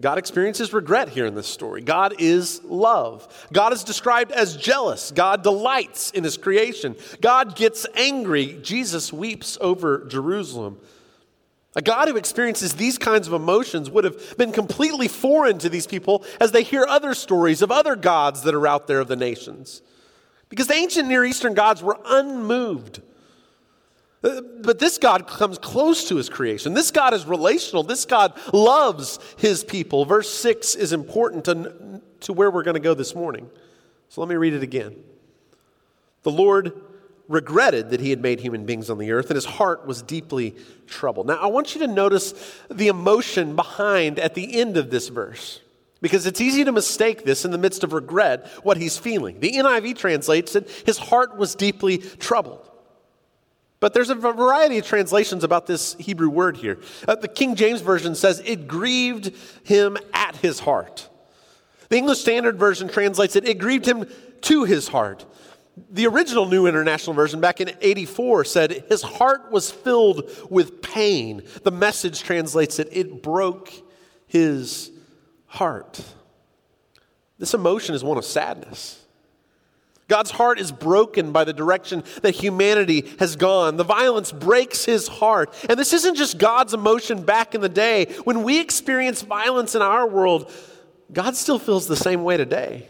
God 0.00 0.16
experiences 0.16 0.72
regret 0.72 1.10
here 1.10 1.26
in 1.26 1.34
this 1.34 1.46
story. 1.46 1.82
God 1.82 2.14
is 2.18 2.62
love. 2.64 3.48
God 3.52 3.74
is 3.74 3.84
described 3.84 4.32
as 4.32 4.56
jealous. 4.56 5.10
God 5.10 5.42
delights 5.42 6.10
in 6.12 6.24
his 6.24 6.38
creation. 6.38 6.96
God 7.20 7.54
gets 7.54 7.86
angry. 7.94 8.58
Jesus 8.62 9.12
weeps 9.12 9.58
over 9.60 10.06
Jerusalem. 10.06 10.78
A 11.76 11.82
God 11.82 12.08
who 12.08 12.16
experiences 12.16 12.74
these 12.74 12.98
kinds 12.98 13.28
of 13.28 13.32
emotions 13.32 13.90
would 13.90 14.02
have 14.04 14.36
been 14.36 14.50
completely 14.50 15.06
foreign 15.06 15.58
to 15.58 15.68
these 15.68 15.86
people 15.86 16.24
as 16.40 16.50
they 16.50 16.64
hear 16.64 16.84
other 16.88 17.14
stories 17.14 17.62
of 17.62 17.70
other 17.70 17.94
gods 17.94 18.42
that 18.42 18.54
are 18.54 18.66
out 18.66 18.88
there 18.88 18.98
of 18.98 19.06
the 19.06 19.16
nations. 19.16 19.80
Because 20.48 20.66
the 20.66 20.74
ancient 20.74 21.06
Near 21.06 21.24
Eastern 21.24 21.54
gods 21.54 21.80
were 21.80 21.98
unmoved. 22.04 23.02
Uh, 24.22 24.40
but 24.62 24.80
this 24.80 24.98
God 24.98 25.28
comes 25.28 25.58
close 25.58 26.08
to 26.08 26.16
his 26.16 26.28
creation. 26.28 26.74
This 26.74 26.90
God 26.90 27.14
is 27.14 27.24
relational. 27.24 27.84
This 27.84 28.04
God 28.04 28.36
loves 28.52 29.20
his 29.38 29.62
people. 29.62 30.04
Verse 30.04 30.28
6 30.28 30.74
is 30.74 30.92
important 30.92 31.44
to, 31.44 32.02
to 32.20 32.32
where 32.32 32.50
we're 32.50 32.64
going 32.64 32.74
to 32.74 32.80
go 32.80 32.94
this 32.94 33.14
morning. 33.14 33.48
So 34.08 34.20
let 34.20 34.28
me 34.28 34.34
read 34.34 34.54
it 34.54 34.64
again. 34.64 34.96
The 36.24 36.32
Lord 36.32 36.72
regretted 37.30 37.90
that 37.90 38.00
he 38.00 38.10
had 38.10 38.20
made 38.20 38.40
human 38.40 38.66
beings 38.66 38.90
on 38.90 38.98
the 38.98 39.12
earth, 39.12 39.26
and 39.26 39.36
his 39.36 39.44
heart 39.44 39.86
was 39.86 40.02
deeply 40.02 40.56
troubled. 40.88 41.28
Now, 41.28 41.36
I 41.36 41.46
want 41.46 41.74
you 41.74 41.80
to 41.82 41.86
notice 41.86 42.34
the 42.68 42.88
emotion 42.88 43.54
behind 43.54 44.18
at 44.18 44.34
the 44.34 44.60
end 44.60 44.76
of 44.76 44.90
this 44.90 45.08
verse, 45.08 45.60
because 46.02 46.26
it's 46.26 46.40
easy 46.40 46.64
to 46.64 46.72
mistake 46.72 47.24
this 47.24 47.44
in 47.44 47.52
the 47.52 47.58
midst 47.58 47.84
of 47.84 47.92
regret, 47.92 48.48
what 48.64 48.78
he's 48.78 48.98
feeling. 48.98 49.38
The 49.38 49.52
NIV 49.52 49.96
translates 49.96 50.56
it, 50.56 50.68
his 50.84 50.98
heart 50.98 51.36
was 51.36 51.54
deeply 51.54 51.98
troubled. 51.98 52.68
But 53.78 53.94
there's 53.94 54.10
a 54.10 54.14
variety 54.16 54.78
of 54.78 54.84
translations 54.84 55.44
about 55.44 55.66
this 55.66 55.94
Hebrew 55.94 56.28
word 56.28 56.56
here. 56.56 56.80
Uh, 57.06 57.14
the 57.14 57.28
King 57.28 57.54
James 57.54 57.80
Version 57.80 58.16
says, 58.16 58.42
it 58.44 58.66
grieved 58.66 59.32
him 59.62 59.96
at 60.12 60.36
his 60.36 60.58
heart. 60.58 61.08
The 61.88 61.96
English 61.96 62.18
Standard 62.18 62.58
Version 62.58 62.88
translates 62.88 63.36
it, 63.36 63.48
it 63.48 63.58
grieved 63.58 63.86
him 63.86 64.06
to 64.42 64.64
his 64.64 64.88
heart. 64.88 65.24
The 65.90 66.06
original 66.06 66.46
New 66.46 66.66
International 66.66 67.14
Version 67.14 67.40
back 67.40 67.60
in 67.60 67.70
84 67.80 68.44
said, 68.44 68.84
His 68.88 69.02
heart 69.02 69.50
was 69.50 69.70
filled 69.70 70.28
with 70.50 70.82
pain. 70.82 71.42
The 71.62 71.70
message 71.70 72.22
translates 72.22 72.78
it, 72.78 72.88
it 72.92 73.22
broke 73.22 73.72
his 74.26 74.90
heart. 75.46 76.00
This 77.38 77.54
emotion 77.54 77.94
is 77.94 78.04
one 78.04 78.18
of 78.18 78.24
sadness. 78.24 79.04
God's 80.06 80.32
heart 80.32 80.58
is 80.58 80.72
broken 80.72 81.30
by 81.30 81.44
the 81.44 81.52
direction 81.52 82.02
that 82.22 82.34
humanity 82.34 83.08
has 83.20 83.36
gone. 83.36 83.76
The 83.76 83.84
violence 83.84 84.32
breaks 84.32 84.84
his 84.84 85.06
heart. 85.06 85.54
And 85.68 85.78
this 85.78 85.92
isn't 85.92 86.16
just 86.16 86.36
God's 86.36 86.74
emotion 86.74 87.22
back 87.22 87.54
in 87.54 87.60
the 87.60 87.68
day. 87.68 88.06
When 88.24 88.42
we 88.42 88.60
experience 88.60 89.22
violence 89.22 89.76
in 89.76 89.82
our 89.82 90.06
world, 90.06 90.52
God 91.12 91.36
still 91.36 91.60
feels 91.60 91.86
the 91.86 91.96
same 91.96 92.24
way 92.24 92.36
today. 92.36 92.88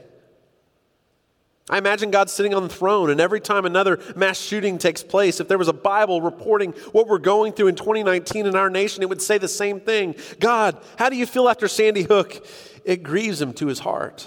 I 1.70 1.78
imagine 1.78 2.10
God 2.10 2.28
sitting 2.28 2.52
on 2.52 2.64
the 2.64 2.68
throne, 2.68 3.10
and 3.10 3.20
every 3.20 3.40
time 3.40 3.64
another 3.64 4.00
mass 4.16 4.40
shooting 4.40 4.76
takes 4.76 5.04
place, 5.04 5.38
if 5.38 5.46
there 5.46 5.56
was 5.56 5.68
a 5.68 5.72
Bible 5.72 6.20
reporting 6.20 6.72
what 6.90 7.06
we're 7.06 7.18
going 7.18 7.52
through 7.52 7.68
in 7.68 7.76
2019 7.76 8.46
in 8.46 8.56
our 8.56 8.68
nation, 8.68 9.04
it 9.04 9.08
would 9.08 9.22
say 9.22 9.38
the 9.38 9.46
same 9.46 9.78
thing 9.78 10.16
God, 10.40 10.76
how 10.98 11.08
do 11.08 11.16
you 11.16 11.26
feel 11.26 11.48
after 11.48 11.68
Sandy 11.68 12.02
Hook? 12.02 12.44
It 12.84 13.04
grieves 13.04 13.40
him 13.40 13.52
to 13.54 13.68
his 13.68 13.78
heart. 13.78 14.26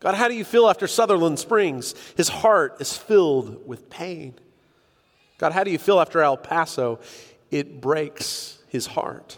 God, 0.00 0.14
how 0.14 0.28
do 0.28 0.34
you 0.34 0.44
feel 0.44 0.66
after 0.68 0.86
Sutherland 0.86 1.38
Springs? 1.38 1.94
His 2.16 2.28
heart 2.28 2.80
is 2.80 2.96
filled 2.96 3.66
with 3.68 3.90
pain. 3.90 4.34
God, 5.36 5.52
how 5.52 5.62
do 5.62 5.70
you 5.70 5.78
feel 5.78 6.00
after 6.00 6.22
El 6.22 6.38
Paso? 6.38 7.00
It 7.50 7.82
breaks 7.82 8.58
his 8.68 8.86
heart. 8.86 9.36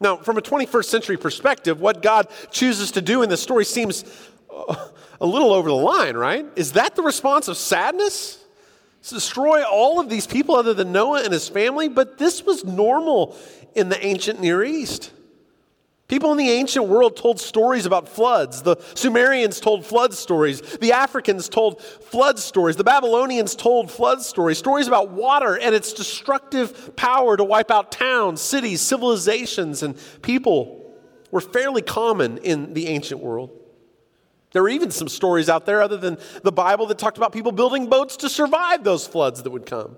Now, 0.00 0.16
from 0.16 0.38
a 0.38 0.42
21st 0.42 0.84
century 0.84 1.16
perspective, 1.16 1.80
what 1.80 2.02
God 2.02 2.28
chooses 2.50 2.92
to 2.92 3.02
do 3.02 3.22
in 3.22 3.28
this 3.28 3.42
story 3.42 3.64
seems 3.64 4.04
a 5.20 5.26
little 5.26 5.52
over 5.52 5.68
the 5.68 5.74
line, 5.74 6.16
right? 6.16 6.46
Is 6.56 6.72
that 6.72 6.96
the 6.96 7.02
response 7.02 7.48
of 7.48 7.56
sadness? 7.56 8.38
To 9.04 9.14
destroy 9.14 9.64
all 9.64 9.98
of 9.98 10.10
these 10.10 10.26
people 10.26 10.56
other 10.56 10.74
than 10.74 10.92
Noah 10.92 11.22
and 11.22 11.32
his 11.32 11.48
family? 11.48 11.88
But 11.88 12.18
this 12.18 12.44
was 12.44 12.64
normal 12.64 13.36
in 13.74 13.88
the 13.88 14.04
ancient 14.04 14.40
Near 14.40 14.62
East. 14.62 15.12
People 16.10 16.32
in 16.32 16.38
the 16.38 16.50
ancient 16.50 16.88
world 16.88 17.16
told 17.16 17.38
stories 17.38 17.86
about 17.86 18.08
floods. 18.08 18.62
The 18.62 18.76
Sumerians 18.94 19.60
told 19.60 19.86
flood 19.86 20.12
stories. 20.12 20.60
The 20.60 20.92
Africans 20.92 21.48
told 21.48 21.80
flood 21.80 22.40
stories. 22.40 22.74
The 22.74 22.82
Babylonians 22.82 23.54
told 23.54 23.92
flood 23.92 24.20
stories. 24.20 24.58
Stories 24.58 24.88
about 24.88 25.10
water 25.10 25.56
and 25.56 25.72
its 25.72 25.92
destructive 25.92 26.96
power 26.96 27.36
to 27.36 27.44
wipe 27.44 27.70
out 27.70 27.92
towns, 27.92 28.40
cities, 28.40 28.80
civilizations, 28.80 29.84
and 29.84 29.96
people 30.20 30.96
were 31.30 31.40
fairly 31.40 31.80
common 31.80 32.38
in 32.38 32.74
the 32.74 32.88
ancient 32.88 33.20
world. 33.20 33.59
There 34.52 34.62
were 34.62 34.68
even 34.68 34.90
some 34.90 35.08
stories 35.08 35.48
out 35.48 35.66
there, 35.66 35.80
other 35.80 35.96
than 35.96 36.18
the 36.42 36.52
Bible, 36.52 36.86
that 36.86 36.98
talked 36.98 37.16
about 37.16 37.32
people 37.32 37.52
building 37.52 37.88
boats 37.88 38.16
to 38.18 38.28
survive 38.28 38.82
those 38.82 39.06
floods 39.06 39.42
that 39.42 39.50
would 39.50 39.66
come. 39.66 39.96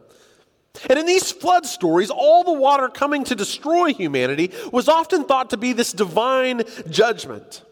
And 0.88 0.99
in 0.99 1.06
these 1.06 1.30
flood 1.30 1.66
stories, 1.66 2.11
all 2.11 2.44
the 2.44 2.52
water 2.52 2.88
coming 2.88 3.25
to 3.25 3.35
destroy 3.35 3.92
humanity 3.92 4.52
was 4.73 4.88
often 4.88 5.25
thought 5.25 5.50
to 5.50 5.56
be 5.56 5.73
this 5.73 5.92
divine 5.92 6.62
judgment 6.88 7.62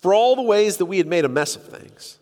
for 0.00 0.12
all 0.12 0.36
the 0.36 0.42
ways 0.42 0.76
that 0.78 0.86
we 0.86 0.98
had 0.98 1.06
made 1.06 1.24
a 1.24 1.28
mess 1.28 1.56
of 1.56 1.64
things. 1.64 2.18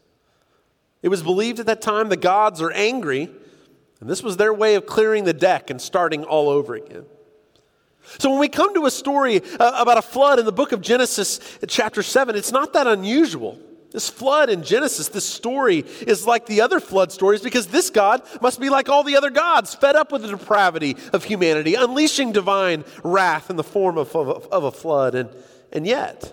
It 1.02 1.08
was 1.08 1.22
believed 1.22 1.58
at 1.60 1.66
that 1.66 1.82
time 1.82 2.08
the 2.08 2.16
gods 2.16 2.62
are 2.62 2.70
angry, 2.70 3.28
and 4.00 4.08
this 4.08 4.22
was 4.22 4.36
their 4.36 4.54
way 4.54 4.74
of 4.76 4.86
clearing 4.86 5.24
the 5.24 5.32
deck 5.32 5.68
and 5.68 5.80
starting 5.80 6.24
all 6.24 6.48
over 6.48 6.74
again. 6.74 7.04
So 8.18 8.30
when 8.30 8.40
we 8.40 8.48
come 8.48 8.74
to 8.74 8.86
a 8.86 8.90
story 8.90 9.42
uh, 9.58 9.72
about 9.80 9.98
a 9.98 10.02
flood 10.02 10.38
in 10.38 10.44
the 10.44 10.52
book 10.52 10.72
of 10.72 10.80
Genesis, 10.80 11.40
chapter 11.68 12.02
7, 12.02 12.36
it's 12.36 12.52
not 12.52 12.72
that 12.72 12.86
unusual. 12.86 13.58
This 13.92 14.08
flood 14.08 14.48
in 14.48 14.62
Genesis, 14.62 15.08
this 15.08 15.26
story 15.26 15.84
is 16.06 16.26
like 16.26 16.46
the 16.46 16.62
other 16.62 16.80
flood 16.80 17.12
stories 17.12 17.42
because 17.42 17.66
this 17.66 17.90
God 17.90 18.22
must 18.40 18.58
be 18.58 18.70
like 18.70 18.88
all 18.88 19.04
the 19.04 19.16
other 19.16 19.30
gods, 19.30 19.74
fed 19.74 19.96
up 19.96 20.10
with 20.10 20.22
the 20.22 20.28
depravity 20.28 20.96
of 21.12 21.24
humanity, 21.24 21.74
unleashing 21.74 22.32
divine 22.32 22.84
wrath 23.04 23.50
in 23.50 23.56
the 23.56 23.62
form 23.62 23.98
of, 23.98 24.14
of, 24.16 24.46
of 24.50 24.64
a 24.64 24.70
flood. 24.70 25.14
And, 25.14 25.28
and 25.72 25.86
yet, 25.86 26.32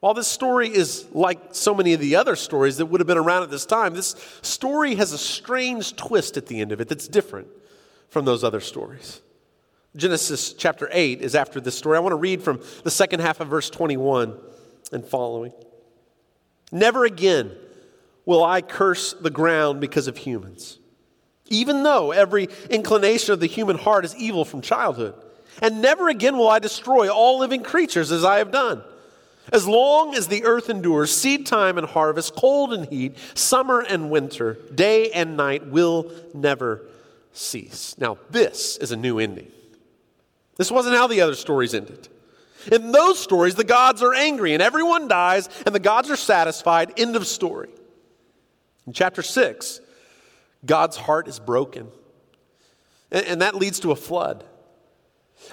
while 0.00 0.12
this 0.12 0.28
story 0.28 0.68
is 0.68 1.06
like 1.12 1.38
so 1.52 1.74
many 1.74 1.94
of 1.94 2.00
the 2.00 2.16
other 2.16 2.36
stories 2.36 2.76
that 2.76 2.86
would 2.86 3.00
have 3.00 3.08
been 3.08 3.18
around 3.18 3.42
at 3.42 3.50
this 3.50 3.64
time, 3.64 3.94
this 3.94 4.14
story 4.42 4.96
has 4.96 5.12
a 5.12 5.18
strange 5.18 5.96
twist 5.96 6.36
at 6.36 6.46
the 6.46 6.60
end 6.60 6.72
of 6.72 6.80
it 6.80 6.88
that's 6.88 7.08
different 7.08 7.48
from 8.10 8.26
those 8.26 8.44
other 8.44 8.60
stories. 8.60 9.22
Genesis 9.96 10.52
chapter 10.52 10.88
8 10.92 11.20
is 11.20 11.34
after 11.34 11.60
this 11.60 11.76
story. 11.76 11.96
I 11.96 12.00
want 12.00 12.12
to 12.12 12.16
read 12.16 12.42
from 12.42 12.60
the 12.84 12.90
second 12.90 13.20
half 13.20 13.40
of 13.40 13.48
verse 13.48 13.68
21 13.70 14.38
and 14.92 15.04
following. 15.04 15.52
Never 16.70 17.04
again 17.04 17.50
will 18.24 18.44
I 18.44 18.62
curse 18.62 19.14
the 19.14 19.30
ground 19.30 19.80
because 19.80 20.06
of 20.06 20.16
humans, 20.16 20.78
even 21.48 21.82
though 21.82 22.12
every 22.12 22.48
inclination 22.68 23.32
of 23.32 23.40
the 23.40 23.46
human 23.46 23.76
heart 23.76 24.04
is 24.04 24.14
evil 24.14 24.44
from 24.44 24.60
childhood. 24.60 25.14
And 25.60 25.82
never 25.82 26.08
again 26.08 26.38
will 26.38 26.48
I 26.48 26.60
destroy 26.60 27.08
all 27.08 27.40
living 27.40 27.64
creatures 27.64 28.12
as 28.12 28.24
I 28.24 28.38
have 28.38 28.52
done. 28.52 28.84
As 29.52 29.66
long 29.66 30.14
as 30.14 30.28
the 30.28 30.44
earth 30.44 30.70
endures, 30.70 31.14
seed 31.14 31.46
time 31.46 31.76
and 31.76 31.86
harvest, 31.88 32.36
cold 32.36 32.72
and 32.72 32.86
heat, 32.86 33.16
summer 33.34 33.80
and 33.80 34.08
winter, 34.08 34.58
day 34.72 35.10
and 35.10 35.36
night 35.36 35.66
will 35.66 36.12
never 36.32 36.82
cease. 37.32 37.96
Now, 37.98 38.18
this 38.30 38.76
is 38.76 38.92
a 38.92 38.96
new 38.96 39.18
ending. 39.18 39.50
This 40.60 40.70
wasn't 40.70 40.96
how 40.96 41.06
the 41.06 41.22
other 41.22 41.34
stories 41.34 41.72
ended. 41.72 42.06
In 42.70 42.92
those 42.92 43.18
stories, 43.18 43.54
the 43.54 43.64
gods 43.64 44.02
are 44.02 44.12
angry 44.12 44.52
and 44.52 44.62
everyone 44.62 45.08
dies 45.08 45.48
and 45.64 45.74
the 45.74 45.80
gods 45.80 46.10
are 46.10 46.16
satisfied. 46.16 46.92
End 47.00 47.16
of 47.16 47.26
story. 47.26 47.70
In 48.86 48.92
chapter 48.92 49.22
6, 49.22 49.80
God's 50.66 50.98
heart 50.98 51.28
is 51.28 51.38
broken. 51.38 51.88
And, 53.10 53.40
that 53.40 53.54
leads 53.54 53.80
to 53.80 53.90
a 53.90 53.96
flood. 53.96 54.44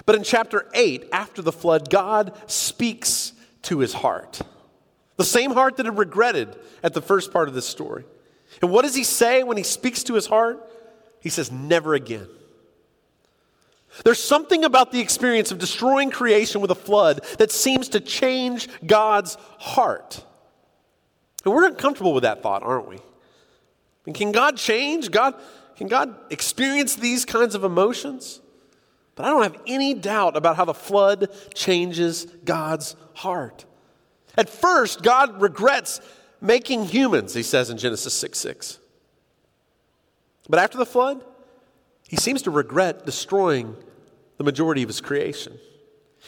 But 0.04 0.14
in 0.14 0.24
chapter 0.24 0.68
8, 0.74 1.08
after 1.10 1.40
the 1.40 1.52
flood, 1.52 1.88
God 1.88 2.36
speaks 2.46 3.32
to 3.62 3.78
his 3.78 3.94
heart. 3.94 4.42
The 5.16 5.24
same 5.24 5.52
heart 5.52 5.78
that 5.78 5.86
had 5.86 5.96
regretted 5.96 6.54
at 6.82 6.92
the 6.92 7.00
first 7.00 7.32
part 7.32 7.48
of 7.48 7.54
this 7.54 7.66
story. 7.66 8.04
And 8.60 8.70
what 8.70 8.82
does 8.82 8.94
he 8.94 9.04
say 9.04 9.42
when 9.42 9.56
he 9.56 9.62
speaks 9.62 10.04
to 10.04 10.12
his 10.12 10.26
heart? 10.26 10.70
He 11.22 11.30
says, 11.30 11.50
Never 11.50 11.94
again. 11.94 12.28
There's 14.04 14.22
something 14.22 14.64
about 14.64 14.92
the 14.92 15.00
experience 15.00 15.50
of 15.50 15.58
destroying 15.58 16.10
creation 16.10 16.60
with 16.60 16.70
a 16.70 16.76
flood 16.76 17.24
that 17.38 17.50
seems 17.50 17.88
to 17.90 18.00
change 18.00 18.68
God's 18.86 19.36
heart. 19.58 20.24
And 21.44 21.54
we're 21.54 21.66
uncomfortable 21.66 22.12
with 22.12 22.22
that 22.22 22.42
thought, 22.42 22.62
aren't 22.62 22.88
we? 22.88 22.98
And 24.06 24.14
can 24.14 24.32
God 24.32 24.56
change? 24.56 25.10
God, 25.10 25.34
can 25.76 25.88
God 25.88 26.14
experience 26.30 26.96
these 26.96 27.24
kinds 27.24 27.54
of 27.54 27.64
emotions? 27.64 28.40
But 29.14 29.26
I 29.26 29.30
don't 29.30 29.42
have 29.42 29.60
any 29.66 29.94
doubt 29.94 30.36
about 30.36 30.56
how 30.56 30.64
the 30.64 30.74
flood 30.74 31.28
changes 31.54 32.26
God's 32.44 32.94
heart. 33.14 33.64
At 34.36 34.48
first, 34.48 35.02
God 35.02 35.42
regrets 35.42 36.00
making 36.40 36.84
humans, 36.84 37.34
he 37.34 37.42
says 37.42 37.70
in 37.70 37.78
Genesis 37.78 38.14
6 38.14 38.38
6. 38.38 38.78
But 40.48 40.60
after 40.60 40.78
the 40.78 40.86
flood, 40.86 41.24
he 42.08 42.16
seems 42.16 42.42
to 42.42 42.50
regret 42.50 43.06
destroying 43.06 43.76
the 44.38 44.44
majority 44.44 44.82
of 44.82 44.88
his 44.88 45.00
creation. 45.00 45.58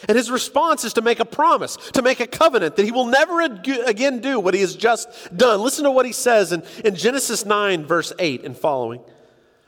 And 0.09 0.17
his 0.17 0.31
response 0.31 0.85
is 0.85 0.93
to 0.95 1.03
make 1.03 1.21
a 1.21 1.25
promise, 1.25 1.77
to 1.95 2.03
make 2.03 2.21
a 2.21 2.27
covenant 2.27 2.77
that 2.77 2.85
he 2.85 2.93
will 2.93 3.07
never 3.07 3.41
again 3.41 4.21
do 4.21 4.39
what 4.39 4.55
he 4.55 4.61
has 4.61 4.77
just 4.77 5.37
done. 5.37 5.61
Listen 5.61 5.85
to 5.85 5.91
what 5.91 6.07
he 6.07 6.13
says 6.13 6.53
in, 6.53 6.63
in 6.85 6.95
Genesis 6.95 7.45
9, 7.45 7.85
verse 7.85 8.13
8 8.19 8.45
and 8.45 8.57
following. 8.57 9.01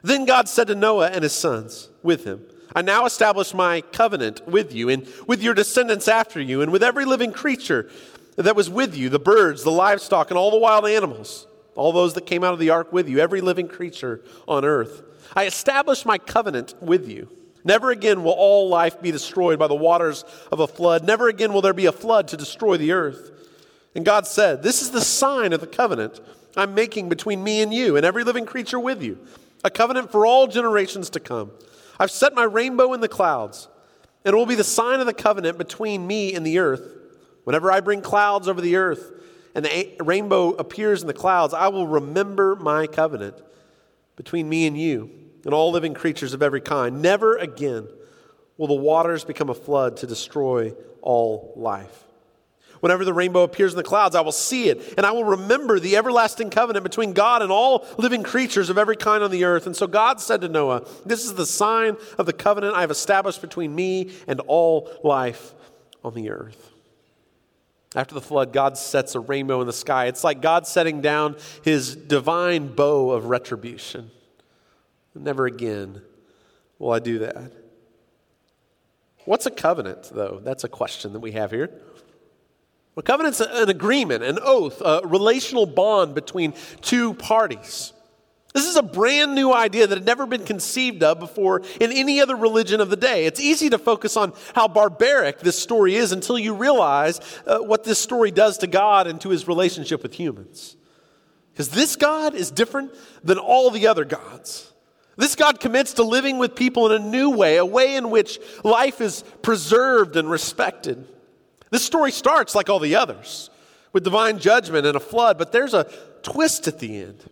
Then 0.03 0.25
God 0.25 0.49
said 0.49 0.69
to 0.69 0.75
Noah 0.75 1.09
and 1.09 1.23
his 1.23 1.33
sons 1.33 1.91
with 2.03 2.25
him, 2.25 2.45
I 2.75 2.83
now 2.83 3.05
establish 3.05 3.53
my 3.53 3.81
covenant 3.81 4.47
with 4.47 4.73
you 4.75 4.89
and 4.89 5.07
with 5.27 5.43
your 5.43 5.55
descendants 5.55 6.09
after 6.09 6.41
you 6.41 6.63
and 6.63 6.73
with 6.73 6.83
every 6.83 7.05
living 7.05 7.33
creature 7.33 7.91
that 8.37 8.57
was 8.57 8.71
with 8.71 8.97
you 8.97 9.09
the 9.09 9.19
birds, 9.19 9.63
the 9.63 9.71
livestock, 9.71 10.31
and 10.31 10.39
all 10.39 10.51
the 10.51 10.57
wild 10.57 10.87
animals, 10.87 11.47
all 11.75 11.93
those 11.93 12.15
that 12.15 12.27
came 12.27 12.45
out 12.45 12.53
of 12.53 12.59
the 12.59 12.71
ark 12.71 12.93
with 12.93 13.09
you, 13.09 13.19
every 13.19 13.41
living 13.41 13.69
creature 13.69 14.23
on 14.47 14.65
earth. 14.65 15.03
I 15.35 15.47
establish 15.47 16.05
my 16.05 16.19
covenant 16.19 16.75
with 16.81 17.09
you. 17.09 17.29
Never 17.65 17.91
again 17.91 18.25
will 18.25 18.33
all 18.33 18.69
life 18.69 19.01
be 19.01 19.13
destroyed 19.13 19.59
by 19.59 19.69
the 19.69 19.75
waters 19.75 20.25
of 20.51 20.61
a 20.61 20.67
flood. 20.67 21.05
Never 21.05 21.29
again 21.29 21.53
will 21.53 21.63
there 21.63 21.73
be 21.73 21.87
a 21.87 21.93
flood 21.93 22.29
to 22.29 22.37
destroy 22.37 22.77
the 22.77 22.93
earth. 22.93 23.31
And 23.95 24.05
God 24.05 24.27
said, 24.27 24.63
This 24.63 24.83
is 24.83 24.91
the 24.91 25.01
sign 25.01 25.53
of 25.53 25.61
the 25.61 25.67
covenant 25.67 26.21
I'm 26.57 26.75
making 26.75 27.09
between 27.09 27.43
me 27.43 27.63
and 27.63 27.73
you 27.73 27.97
and 27.97 28.05
every 28.05 28.25
living 28.25 28.47
creature 28.47 28.81
with 28.81 29.03
you, 29.03 29.19
a 29.65 29.71
covenant 29.71 30.11
for 30.11 30.27
all 30.27 30.47
generations 30.47 31.09
to 31.11 31.21
come. 31.21 31.53
I've 31.99 32.11
set 32.11 32.35
my 32.35 32.45
rainbow 32.45 32.93
in 32.93 33.01
the 33.01 33.09
clouds, 33.09 33.69
and 34.25 34.35
it 34.35 34.37
will 34.37 34.47
be 34.47 34.55
the 34.55 34.65
sign 34.65 35.01
of 35.01 35.07
the 35.07 35.15
covenant 35.15 35.57
between 35.57 36.07
me 36.07 36.35
and 36.35 36.45
the 36.45 36.59
earth. 36.59 36.97
Whenever 37.45 37.71
I 37.73 37.81
bring 37.81 38.03
clouds 38.03 38.49
over 38.49 38.61
the 38.61 38.77
earth 38.77 39.22
and 39.55 39.65
the 39.65 39.97
rainbow 40.01 40.51
appears 40.51 41.03
in 41.03 41.07
the 41.07 41.15
clouds, 41.15 41.55
I 41.55 41.69
will 41.69 41.87
remember 41.87 42.57
my 42.57 42.87
covenant 42.87 43.37
between 44.17 44.49
me 44.49 44.67
and 44.67 44.79
you 44.79 45.11
and 45.45 45.53
all 45.53 45.71
living 45.71 45.95
creatures 45.95 46.35
of 46.35 46.43
every 46.43 46.61
kind. 46.61 47.03
Never 47.03 47.37
again 47.37 47.89
will 48.57 48.69
the 48.69 48.75
waters 48.75 49.25
become 49.25 49.51
a 49.51 49.55
flood 49.55 49.99
to 49.99 50.07
destroy 50.07 50.75
all 51.01 51.53
life. 51.57 52.05
Whenever 52.81 53.05
the 53.05 53.13
rainbow 53.13 53.45
appears 53.45 53.73
in 53.73 53.77
the 53.77 53.85
clouds, 53.85 54.17
I 54.17 54.23
will 54.23 54.33
see 54.33 54.69
it, 54.69 54.95
and 54.97 55.07
I 55.07 55.13
will 55.13 55.23
remember 55.23 55.79
the 55.79 55.97
everlasting 55.97 56.51
covenant 56.51 56.83
between 56.83 57.13
God 57.13 57.41
and 57.41 57.53
all 57.53 57.87
living 57.97 58.25
creatures 58.25 58.71
of 58.71 58.79
every 58.79 58.97
kind 58.97 59.23
on 59.23 59.31
the 59.31 59.45
earth. 59.45 59.67
And 59.67 59.77
so 59.77 59.87
God 59.87 60.21
said 60.21 60.41
to 60.41 60.49
Noah, 60.49 60.85
This 61.07 61.25
is 61.25 61.35
the 61.35 61.47
sign 61.47 61.97
of 62.19 62.27
the 62.27 62.33
covenant 62.33 62.75
I 62.75 62.81
have 62.81 62.91
established 62.91 63.41
between 63.41 63.73
me 63.73 64.11
and 64.27 64.41
all 64.41 64.91
life 65.05 65.55
on 66.03 66.15
the 66.15 66.31
earth. 66.31 66.72
After 67.95 68.15
the 68.15 68.21
flood, 68.21 68.53
God 68.53 68.79
sets 68.79 69.15
a 69.15 69.21
rainbow 69.21 69.61
in 69.61 69.67
the 69.67 69.73
sky. 69.73 70.07
It's 70.07 70.25
like 70.25 70.41
God 70.41 70.67
setting 70.67 71.03
down 71.03 71.37
his 71.63 71.95
divine 71.95 72.69
bow 72.69 73.11
of 73.11 73.27
retribution. 73.27 74.11
Never 75.15 75.47
again 75.47 76.01
will 76.79 76.93
I 76.93 76.99
do 76.99 77.19
that. 77.19 77.53
What's 79.25 79.47
a 79.47 79.51
covenant, 79.51 80.11
though? 80.13 80.41
That's 80.43 80.65
a 80.65 80.69
question 80.69 81.13
that 81.13 81.21
we 81.21 81.33
have 81.33 81.51
here. 81.51 81.71
A 82.97 83.03
covenant's 83.03 83.41
an 83.41 83.69
agreement, 83.69 84.23
an 84.23 84.39
oath, 84.43 84.83
a 84.85 85.03
relational 85.05 85.67
bond 85.67 86.15
between 86.15 86.55
two 86.81 87.15
parties. 87.15 87.93
This 88.53 88.67
is 88.67 88.77
a 88.77 88.83
brand 88.83 89.35
new 89.35 89.53
idea 89.53 89.87
that 89.87 89.97
had 89.97 90.07
never 90.07 90.27
been 90.27 90.45
conceived 90.45 91.03
of 91.03 91.19
before 91.19 91.63
in 91.81 91.91
any 91.91 92.21
other 92.21 92.37
religion 92.37 92.81
of 92.81 92.91
the 92.91 92.97
day. 92.97 93.25
It's 93.25 93.41
easy 93.41 93.71
to 93.71 93.79
focus 93.79 94.17
on 94.17 94.35
how 94.55 94.69
barbaric 94.69 95.41
this 95.41 95.59
story 95.59 95.95
is 95.95 96.13
until 96.13 96.39
you 96.39 96.55
realize 96.55 97.21
uh, 97.47 97.61
what 97.61 97.85
this 97.85 97.99
story 97.99 98.31
does 98.31 98.59
to 98.59 98.67
God 98.67 99.07
and 99.07 99.19
to 99.23 99.31
his 99.31 99.49
relationship 99.49 100.03
with 100.03 100.13
humans. 100.15 100.77
Because 101.53 101.71
this 101.71 101.97
God 101.97 102.35
is 102.35 102.51
different 102.51 102.93
than 103.25 103.39
all 103.39 103.71
the 103.71 103.87
other 103.87 104.05
gods. 104.05 104.71
This 105.17 105.35
God 105.35 105.61
commits 105.61 105.95
to 105.95 106.03
living 106.03 106.39
with 106.39 106.55
people 106.55 106.91
in 106.91 107.03
a 107.03 107.05
new 107.05 107.31
way, 107.31 107.57
a 107.57 107.65
way 107.65 107.97
in 107.97 108.11
which 108.11 108.39
life 108.65 109.01
is 109.01 109.25
preserved 109.43 110.17
and 110.17 110.31
respected. 110.31 111.07
This 111.71 111.85
story 111.85 112.11
starts 112.11 112.55
like 112.55 112.69
all 112.69 112.79
the 112.79 112.97
others, 112.97 113.51
with 113.93 114.05
divine 114.05 114.39
judgment 114.39 114.87
and 114.87 114.97
a 114.97 115.01
flood, 115.01 115.39
but 115.39 115.53
there's 115.53 115.75
a 115.75 115.91
twist 116.23 116.69
at 116.69 116.79
the 116.79 117.03
end. 117.03 117.25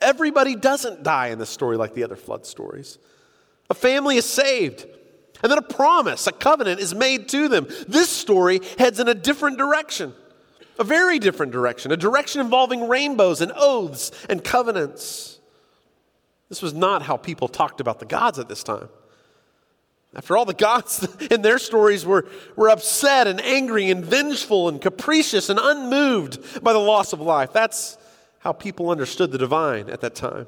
Everybody 0.00 0.56
doesn't 0.56 1.02
die 1.02 1.28
in 1.28 1.38
this 1.38 1.50
story 1.50 1.76
like 1.76 1.94
the 1.94 2.04
other 2.04 2.16
flood 2.16 2.46
stories. 2.46 2.98
A 3.70 3.74
family 3.74 4.16
is 4.16 4.24
saved, 4.24 4.86
and 5.42 5.50
then 5.50 5.58
a 5.58 5.62
promise, 5.62 6.26
a 6.26 6.32
covenant 6.32 6.80
is 6.80 6.94
made 6.94 7.28
to 7.30 7.48
them. 7.48 7.66
This 7.88 8.10
story 8.10 8.60
heads 8.78 9.00
in 9.00 9.08
a 9.08 9.14
different 9.14 9.58
direction, 9.58 10.12
a 10.78 10.84
very 10.84 11.18
different 11.18 11.52
direction, 11.52 11.92
a 11.92 11.96
direction 11.96 12.40
involving 12.40 12.88
rainbows 12.88 13.40
and 13.40 13.52
oaths 13.56 14.10
and 14.28 14.44
covenants. 14.44 15.38
This 16.48 16.60
was 16.60 16.74
not 16.74 17.02
how 17.02 17.16
people 17.16 17.48
talked 17.48 17.80
about 17.80 17.98
the 17.98 18.06
gods 18.06 18.38
at 18.38 18.48
this 18.48 18.62
time. 18.62 18.88
After 20.14 20.36
all, 20.36 20.44
the 20.44 20.54
gods 20.54 21.08
in 21.30 21.42
their 21.42 21.58
stories 21.58 22.06
were, 22.06 22.26
were 22.56 22.68
upset 22.68 23.26
and 23.26 23.40
angry 23.40 23.90
and 23.90 24.04
vengeful 24.04 24.68
and 24.68 24.80
capricious 24.80 25.48
and 25.48 25.58
unmoved 25.60 26.62
by 26.62 26.72
the 26.72 26.78
loss 26.78 27.12
of 27.12 27.20
life. 27.20 27.52
That's 27.52 27.98
how 28.44 28.52
people 28.52 28.90
understood 28.90 29.32
the 29.32 29.38
divine 29.38 29.88
at 29.88 30.02
that 30.02 30.14
time. 30.14 30.46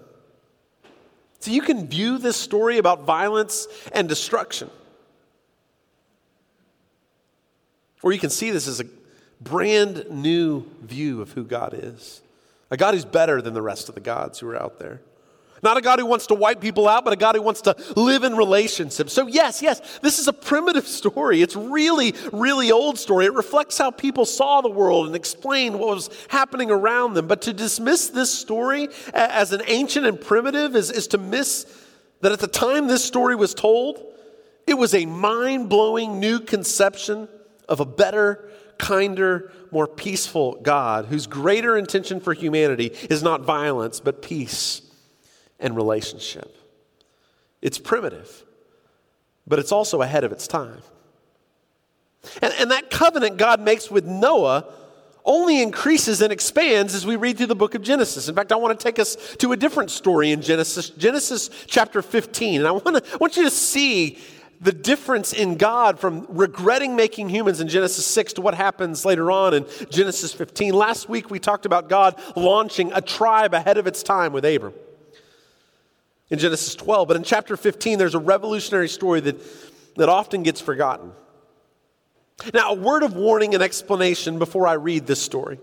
So 1.41 1.51
you 1.51 1.63
can 1.63 1.89
view 1.89 2.19
this 2.19 2.37
story 2.37 2.79
about 2.79 3.05
violence 3.05 3.67
and 3.93 4.09
destruction. 4.09 4.71
Or 8.03 8.13
you 8.13 8.19
can 8.19 8.31
see 8.31 8.51
this 8.51 8.69
as 8.69 8.81
a 8.81 8.85
brand 9.41 10.07
new 10.11 10.67
view 10.83 11.23
of 11.23 11.33
who 11.33 11.45
God 11.45 11.75
is 11.75 12.23
a 12.71 12.77
God 12.77 12.95
who's 12.95 13.05
better 13.05 13.41
than 13.41 13.55
the 13.55 13.63
rest 13.63 13.89
of 13.89 13.95
the 13.95 14.01
gods 14.01 14.41
who 14.41 14.49
are 14.49 14.61
out 14.61 14.81
there. 14.81 15.01
Not 15.67 15.77
a 15.77 15.81
God 15.81 15.99
who 15.99 16.07
wants 16.07 16.29
to 16.29 16.35
wipe 16.37 16.61
people 16.61 16.87
out, 16.87 17.05
but 17.05 17.13
a 17.13 17.17
God 17.17 17.35
who 17.35 17.43
wants 17.43 17.63
to 17.63 17.75
live 17.97 18.23
in 18.23 18.37
relationships. 18.37 19.13
So, 19.13 19.27
yes, 19.27 19.61
yes, 19.61 19.99
this 19.99 20.21
is 20.21 20.29
a 20.29 20.33
primitive 20.33 20.87
story. 21.01 21.43
It's 21.43 21.57
really, 21.57 22.15
really 22.33 22.71
old 22.71 23.01
story. 23.01 23.25
It 23.25 23.35
reflects 23.35 23.77
how 23.77 23.91
people 23.91 24.27
saw 24.27 24.61
the 24.61 24.69
world 24.69 25.09
and 25.09 25.17
explained 25.17 25.77
what 25.77 25.89
was 25.89 26.09
happening 26.29 26.71
around 26.71 27.15
them. 27.15 27.27
But 27.27 27.43
to 27.43 27.53
dismiss 27.53 28.11
this 28.11 28.31
story 28.33 28.91
as 29.13 29.53
an 29.53 29.63
ancient 29.67 30.07
and 30.07 30.21
primitive 30.21 30.77
is, 30.77 30.93
is 30.93 31.09
to 31.09 31.19
miss 31.19 31.67
that 32.21 32.31
at 32.31 32.39
the 32.39 32.47
time 32.47 32.87
this 32.87 33.05
story 33.05 33.35
was 33.35 33.53
told, 33.53 34.01
it 34.69 34.75
was 34.75 34.95
a 34.95 35.05
mind 35.05 35.69
blowing 35.69 36.21
new 36.21 36.39
conception 36.39 37.27
of 37.69 37.81
a 37.81 37.85
better, 37.85 38.49
kinder, 38.79 39.51
more 39.73 39.89
peaceful 39.89 40.61
God 40.63 41.07
whose 41.07 41.27
greater 41.27 41.77
intention 41.77 42.21
for 42.21 42.35
humanity 42.35 42.93
is 43.11 43.25
not 43.25 43.41
violence, 43.41 43.99
but 43.99 44.23
peace 44.23 44.83
and 45.59 45.77
relationship. 45.77 46.57
It's 47.63 47.79
primitive, 47.79 48.45
but 49.47 49.59
it's 49.59 49.73
also 49.73 50.03
ahead 50.03 50.25
of 50.25 50.33
its 50.33 50.47
time. 50.47 50.83
And, 52.43 52.53
and 52.59 52.71
that 52.71 52.91
covenant 52.91 53.37
God 53.37 53.61
makes 53.61 53.91
with 53.91 54.05
Noah 54.05 54.67
only 55.25 55.61
increases 55.61 56.23
and 56.23 56.33
expands 56.33 56.95
as 56.95 57.05
we 57.05 57.17
read 57.17 57.37
through 57.37 57.49
the 57.49 57.57
book 57.57 57.75
of 57.75 57.83
Genesis. 57.83 58.29
In 58.29 58.35
fact, 58.35 58.53
I 58.53 58.57
want 58.57 58.79
to 58.79 58.83
take 58.83 58.99
us 58.99 59.17
to 59.39 59.53
a 59.53 59.57
different 59.57 59.91
story 59.91 60.31
in 60.31 60.41
Genesis, 60.41 60.91
Genesis 60.91 61.51
chapter 61.67 62.01
15. 62.01 62.61
And 62.61 62.69
I 62.69 62.71
want, 62.71 62.85
to, 62.85 63.13
I 63.13 63.17
want 63.17 63.37
you 63.37 63.43
to 63.43 63.51
see 63.51 64.19
the 64.61 64.73
difference 64.73 65.33
in 65.33 65.57
God 65.57 65.99
from 65.99 66.27
regretting 66.29 66.95
making 66.95 67.29
humans 67.29 67.61
in 67.61 67.69
Genesis 67.69 68.07
6 68.07 68.35
to 68.35 68.41
what 68.41 68.55
happens 68.55 69.05
later 69.05 69.31
on 69.31 69.53
in 69.53 69.67
Genesis 69.91 70.33
15. 70.33 70.73
Last 70.73 71.09
week 71.09 71.29
we 71.29 71.41
talked 71.41 71.67
about 71.67 71.89
God 71.89 72.21
launching 72.37 72.93
a 72.93 73.01
tribe 73.01 73.53
ahead 73.53 73.79
of 73.79 73.87
its 73.87 74.03
time 74.03 74.33
with 74.33 74.45
Abram 74.45 74.75
in 76.31 76.39
Genesis 76.39 76.75
12. 76.75 77.09
But 77.09 77.17
in 77.17 77.23
chapter 77.23 77.57
15, 77.57 77.99
there's 77.99 78.15
a 78.15 78.21
revolutionary 78.21 78.89
story 78.89 79.21
that, 79.21 79.37
that 79.97 80.09
often 80.09 80.43
gets 80.43 80.61
forgotten. 80.61 81.13
Now, 82.53 82.73
a 82.73 82.75
word 82.75 83.03
of 83.03 83.15
warning 83.15 83.55
and 83.55 83.63
explanation 83.63 84.39
before 84.39 84.67
I 84.67 84.75
read 84.75 85.07
this 85.07 85.23
story. 85.23 85.59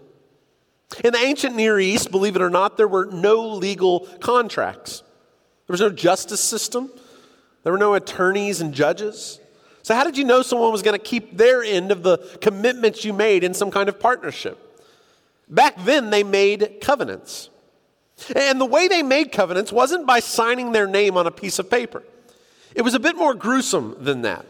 In 1.03 1.13
the 1.13 1.19
ancient 1.19 1.55
Near 1.55 1.79
East, 1.79 2.11
believe 2.11 2.35
it 2.35 2.41
or 2.41 2.49
not, 2.49 2.77
there 2.77 2.87
were 2.87 3.05
no 3.05 3.47
legal 3.47 4.01
contracts. 4.19 5.03
There 5.67 5.73
was 5.73 5.81
no 5.81 5.89
justice 5.89 6.41
system. 6.41 6.91
There 7.63 7.71
were 7.71 7.79
no 7.79 7.93
attorneys 7.93 8.61
and 8.61 8.73
judges. 8.73 9.39
So, 9.81 9.95
how 9.95 10.03
did 10.03 10.17
you 10.17 10.23
know 10.23 10.41
someone 10.41 10.71
was 10.71 10.81
going 10.81 10.97
to 10.97 11.03
keep 11.03 11.37
their 11.37 11.63
end 11.63 11.91
of 11.91 12.03
the 12.03 12.17
commitments 12.41 13.03
you 13.03 13.13
made 13.13 13.43
in 13.43 13.53
some 13.53 13.71
kind 13.71 13.89
of 13.89 13.99
partnership? 13.99 14.59
Back 15.49 15.83
then, 15.83 16.09
they 16.09 16.23
made 16.23 16.79
covenants. 16.81 17.49
And 18.35 18.61
the 18.61 18.65
way 18.65 18.87
they 18.87 19.03
made 19.03 19.31
covenants 19.31 19.71
wasn't 19.71 20.05
by 20.05 20.19
signing 20.19 20.71
their 20.71 20.87
name 20.87 21.17
on 21.17 21.27
a 21.27 21.31
piece 21.31 21.59
of 21.59 21.69
paper, 21.69 22.03
it 22.75 22.81
was 22.81 22.93
a 22.93 22.99
bit 22.99 23.15
more 23.15 23.33
gruesome 23.33 23.95
than 23.99 24.21
that. 24.23 24.45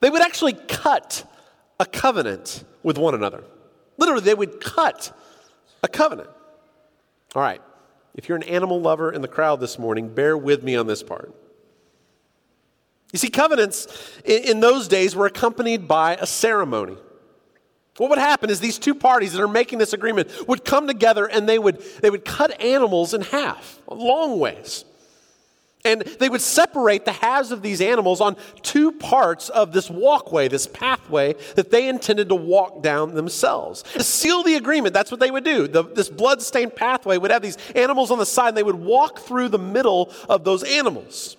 They 0.00 0.10
would 0.10 0.22
actually 0.22 0.52
cut 0.52 1.24
a 1.80 1.86
covenant 1.86 2.64
with 2.82 2.98
one 2.98 3.14
another. 3.14 3.44
Literally, 3.96 4.22
they 4.22 4.34
would 4.34 4.60
cut 4.60 5.12
A 5.82 5.88
covenant. 5.88 6.30
All 7.34 7.42
right, 7.42 7.60
if 8.14 8.26
you're 8.26 8.36
an 8.36 8.42
animal 8.44 8.80
lover 8.80 9.12
in 9.12 9.20
the 9.20 9.28
crowd 9.28 9.60
this 9.60 9.78
morning, 9.78 10.08
bear 10.08 10.34
with 10.36 10.62
me 10.62 10.76
on 10.76 10.86
this 10.86 11.02
part. 11.02 11.34
You 13.12 13.18
see, 13.18 13.28
covenants 13.28 13.86
in, 14.24 14.60
those 14.60 14.88
days 14.88 15.14
were 15.14 15.26
accompanied 15.26 15.86
by 15.86 16.16
a 16.16 16.26
ceremony. 16.26 16.96
What 17.96 18.10
would 18.10 18.18
happen 18.18 18.50
is 18.50 18.58
these 18.58 18.78
two 18.78 18.94
parties 18.94 19.32
that 19.32 19.42
are 19.42 19.48
making 19.48 19.78
this 19.78 19.92
agreement 19.92 20.48
would 20.48 20.64
come 20.64 20.86
together 20.86 21.26
and 21.26 21.48
they 21.48 21.58
would, 21.58 21.80
they 22.00 22.10
would 22.10 22.24
cut 22.24 22.60
animals 22.60 23.14
in 23.14 23.20
half, 23.20 23.78
long 23.88 24.40
ways. 24.40 24.84
And 25.86 26.00
they 26.00 26.30
would 26.30 26.40
separate 26.40 27.04
the 27.04 27.12
halves 27.12 27.52
of 27.52 27.60
these 27.60 27.82
animals 27.82 28.22
on 28.22 28.36
two 28.62 28.90
parts 28.90 29.50
of 29.50 29.72
this 29.72 29.90
walkway, 29.90 30.48
this 30.48 30.66
pathway 30.66 31.34
that 31.56 31.70
they 31.70 31.88
intended 31.88 32.30
to 32.30 32.34
walk 32.34 32.82
down 32.82 33.14
themselves. 33.14 33.82
To 33.92 34.02
seal 34.02 34.42
the 34.42 34.54
agreement, 34.54 34.94
that's 34.94 35.10
what 35.10 35.20
they 35.20 35.30
would 35.30 35.44
do. 35.44 35.68
The, 35.68 35.82
this 35.82 36.08
blood-stained 36.08 36.74
pathway 36.74 37.18
would 37.18 37.30
have 37.30 37.42
these 37.42 37.58
animals 37.74 38.10
on 38.10 38.18
the 38.18 38.24
side, 38.24 38.48
and 38.48 38.56
they 38.56 38.62
would 38.62 38.74
walk 38.74 39.18
through 39.20 39.50
the 39.50 39.58
middle 39.58 40.10
of 40.26 40.42
those 40.42 40.62
animals. 40.62 41.36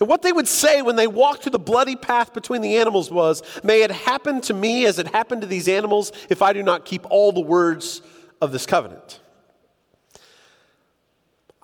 And 0.00 0.08
what 0.08 0.22
they 0.22 0.32
would 0.32 0.46
say 0.46 0.80
when 0.82 0.96
they 0.96 1.06
walked 1.06 1.42
through 1.42 1.52
the 1.52 1.58
bloody 1.58 1.96
path 1.96 2.32
between 2.32 2.62
the 2.62 2.76
animals 2.76 3.10
was, 3.10 3.42
May 3.64 3.82
it 3.82 3.90
happen 3.90 4.40
to 4.42 4.54
me 4.54 4.86
as 4.86 4.98
it 4.98 5.08
happened 5.08 5.42
to 5.42 5.46
these 5.46 5.68
animals 5.68 6.12
if 6.28 6.40
I 6.40 6.52
do 6.52 6.62
not 6.62 6.84
keep 6.84 7.04
all 7.10 7.32
the 7.32 7.40
words 7.40 8.02
of 8.40 8.52
this 8.52 8.66
covenant. 8.66 9.20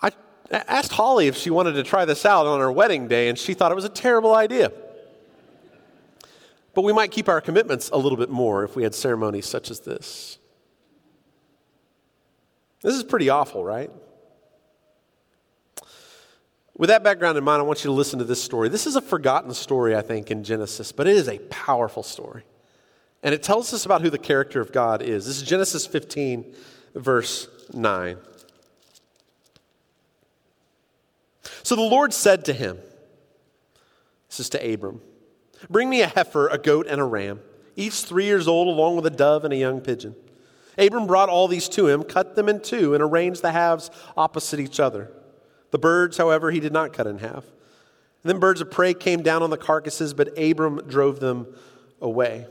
I 0.03 0.12
asked 0.51 0.92
Holly 0.92 1.27
if 1.27 1.37
she 1.37 1.51
wanted 1.51 1.73
to 1.73 1.83
try 1.83 2.05
this 2.05 2.27
out 2.27 2.47
on 2.47 2.61
her 2.61 2.70
wedding 2.70 3.09
day, 3.09 3.29
and 3.29 3.38
she 3.38 3.55
thought 3.55 3.73
it 3.73 3.77
was 3.77 3.85
a 3.85 3.88
terrible 3.88 4.35
idea. 4.35 4.73
But 6.75 6.83
we 6.83 6.92
might 6.92 7.12
keep 7.12 7.29
our 7.29 7.40
commitments 7.40 7.88
a 7.90 7.97
little 7.97 8.18
bit 8.18 8.31
more 8.31 8.64
if 8.64 8.77
we 8.77 8.83
had 8.83 8.94
ceremonies 8.94 9.47
such 9.47 9.70
as 9.70 9.81
this. 9.81 10.38
This 12.83 12.94
is 12.94 13.05
pretty 13.05 13.31
awful, 13.31 13.64
right? 13.64 13.90
With 16.77 16.89
that 16.89 17.05
background 17.05 17.39
in 17.39 17.45
mind, 17.45 17.61
I 17.61 17.65
want 17.65 17.85
you 17.85 17.89
to 17.89 17.95
listen 17.95 18.19
to 18.19 18.25
this 18.25 18.43
story. 18.43 18.69
This 18.69 18.87
is 18.87 18.97
a 18.97 19.01
forgotten 19.01 19.55
story, 19.55 19.95
I 19.95 20.03
think, 20.03 20.31
in 20.31 20.43
Genesis, 20.43 20.91
but 20.91 21.07
it 21.07 21.17
is 21.17 21.29
a 21.29 21.39
powerful 21.51 22.03
story. 22.03 22.43
And 23.23 23.33
it 23.33 23.43
tells 23.43 23.73
us 23.73 23.87
about 23.87 24.03
who 24.03 24.11
the 24.11 24.19
character 24.19 24.61
of 24.61 24.73
God 24.73 25.01
is. 25.01 25.27
This 25.27 25.37
is 25.37 25.43
Genesis 25.45 25.87
15, 25.87 26.53
verse 26.95 27.49
9. 27.73 28.17
So 31.63 31.77
the 31.77 31.83
Lord 31.83 32.13
said 32.13 32.45
to 32.47 32.53
him, 32.53 32.79
This 34.29 34.41
is 34.41 34.49
to 34.51 34.73
Abram, 34.73 35.01
Bring 35.71 35.89
me 35.89 36.03
a 36.03 36.09
heifer, 36.09 36.49
a 36.49 36.59
goat, 36.59 36.87
and 36.89 37.01
a 37.01 37.05
ram, 37.05 37.41
each 37.77 38.03
three 38.03 38.25
years 38.25 38.49
old, 38.49 38.67
along 38.69 38.97
with 38.97 39.07
a 39.07 39.11
dove 39.11 39.45
and 39.45 39.55
a 39.55 39.57
young 39.57 39.81
pigeon. 39.81 40.17
Abram 40.77 41.07
brought 41.07 41.29
all 41.29 41.47
these 41.47 41.69
to 41.71 41.87
him, 41.87 42.03
cut 42.03 42.35
them 42.35 42.49
in 42.49 42.61
two, 42.61 42.95
and 42.95 43.03
arranged 43.03 43.43
the 43.43 43.53
halves 43.53 43.91
opposite 44.17 44.59
each 44.59 44.81
other. 44.81 45.11
The 45.75 45.79
birds, 45.79 46.17
however, 46.19 46.53
he 46.53 46.61
did 46.61 46.73
not 46.73 46.93
cut 46.93 47.09
in 47.09 47.19
half. 47.19 47.43
And 48.23 48.31
then 48.31 48.39
birds 48.39 48.61
of 48.61 48.71
prey 48.71 48.95
came 48.95 49.25
down 49.25 49.43
on 49.43 49.51
the 49.51 49.57
carcasses, 49.57 50.15
but 50.15 50.39
Abram 50.39 50.77
drove 50.87 51.19
them 51.19 51.49
away. 52.01 52.47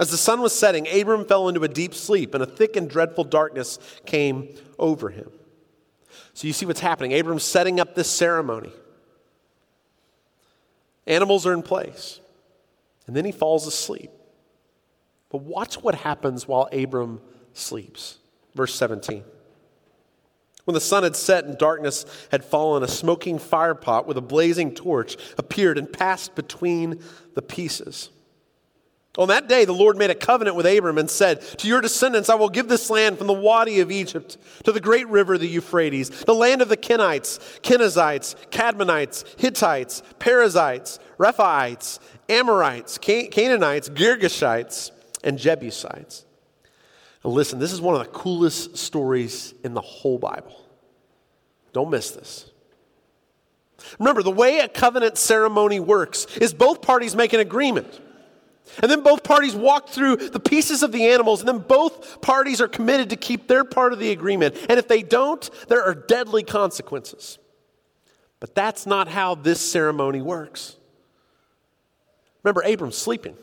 As 0.00 0.10
the 0.10 0.16
sun 0.16 0.40
was 0.40 0.52
setting, 0.52 0.88
Abram 0.88 1.24
fell 1.24 1.48
into 1.48 1.62
a 1.62 1.68
deep 1.68 1.94
sleep, 1.94 2.34
and 2.34 2.42
a 2.42 2.46
thick 2.46 2.74
and 2.74 2.90
dreadful 2.90 3.22
darkness 3.22 3.78
came 4.06 4.48
over 4.76 5.08
him. 5.08 5.30
So 6.34 6.48
you 6.48 6.52
see 6.52 6.66
what's 6.66 6.80
happening. 6.80 7.12
Abram's 7.12 7.44
setting 7.44 7.78
up 7.78 7.94
this 7.94 8.10
ceremony. 8.10 8.72
Animals 11.06 11.46
are 11.46 11.52
in 11.52 11.62
place. 11.62 12.18
And 13.06 13.14
then 13.14 13.24
he 13.24 13.30
falls 13.30 13.68
asleep. 13.68 14.10
But 15.30 15.42
watch 15.42 15.80
what 15.80 15.94
happens 15.94 16.48
while 16.48 16.68
Abram 16.72 17.20
sleeps. 17.52 18.18
Verse 18.56 18.74
17. 18.74 19.22
When 20.68 20.74
the 20.74 20.82
sun 20.82 21.02
had 21.02 21.16
set 21.16 21.46
and 21.46 21.56
darkness 21.56 22.04
had 22.30 22.44
fallen, 22.44 22.82
a 22.82 22.88
smoking 22.88 23.38
firepot 23.38 24.04
with 24.04 24.18
a 24.18 24.20
blazing 24.20 24.74
torch 24.74 25.16
appeared 25.38 25.78
and 25.78 25.90
passed 25.90 26.34
between 26.34 27.02
the 27.32 27.40
pieces. 27.40 28.10
On 29.16 29.28
that 29.28 29.48
day, 29.48 29.64
the 29.64 29.72
Lord 29.72 29.96
made 29.96 30.10
a 30.10 30.14
covenant 30.14 30.56
with 30.56 30.66
Abram 30.66 30.98
and 30.98 31.08
said, 31.08 31.40
To 31.40 31.68
your 31.68 31.80
descendants, 31.80 32.28
I 32.28 32.34
will 32.34 32.50
give 32.50 32.68
this 32.68 32.90
land 32.90 33.16
from 33.16 33.28
the 33.28 33.32
Wadi 33.32 33.80
of 33.80 33.90
Egypt 33.90 34.36
to 34.64 34.72
the 34.72 34.78
great 34.78 35.08
river, 35.08 35.38
the 35.38 35.48
Euphrates, 35.48 36.10
the 36.10 36.34
land 36.34 36.60
of 36.60 36.68
the 36.68 36.76
Kenites, 36.76 37.38
Kenizzites, 37.62 38.36
Cadmonites, 38.50 39.24
Hittites, 39.40 40.02
Perizzites, 40.18 40.98
Rephaites, 41.16 41.98
Amorites, 42.28 42.98
Canaanites, 42.98 43.88
Girgashites, 43.88 44.90
and 45.24 45.38
Jebusites. 45.38 46.26
Now, 47.24 47.30
listen, 47.30 47.58
this 47.58 47.72
is 47.72 47.80
one 47.80 47.94
of 47.94 48.04
the 48.04 48.12
coolest 48.12 48.76
stories 48.76 49.54
in 49.64 49.74
the 49.74 49.80
whole 49.80 50.18
Bible. 50.18 50.56
Don't 51.72 51.90
miss 51.90 52.10
this. 52.10 52.50
Remember, 53.98 54.22
the 54.22 54.30
way 54.30 54.58
a 54.58 54.68
covenant 54.68 55.18
ceremony 55.18 55.80
works 55.80 56.26
is 56.36 56.52
both 56.52 56.82
parties 56.82 57.14
make 57.14 57.32
an 57.32 57.40
agreement. 57.40 58.00
And 58.82 58.90
then 58.90 59.02
both 59.02 59.24
parties 59.24 59.54
walk 59.54 59.88
through 59.88 60.16
the 60.16 60.40
pieces 60.40 60.82
of 60.82 60.92
the 60.92 61.06
animals, 61.08 61.40
and 61.40 61.48
then 61.48 61.58
both 61.58 62.20
parties 62.20 62.60
are 62.60 62.68
committed 62.68 63.10
to 63.10 63.16
keep 63.16 63.48
their 63.48 63.64
part 63.64 63.92
of 63.92 63.98
the 63.98 64.10
agreement. 64.10 64.56
And 64.68 64.78
if 64.78 64.88
they 64.88 65.02
don't, 65.02 65.48
there 65.68 65.82
are 65.82 65.94
deadly 65.94 66.42
consequences. 66.42 67.38
But 68.40 68.54
that's 68.54 68.86
not 68.86 69.08
how 69.08 69.34
this 69.34 69.60
ceremony 69.60 70.20
works. 70.20 70.76
Remember, 72.42 72.62
Abram's 72.62 72.96
sleeping. 72.96 73.36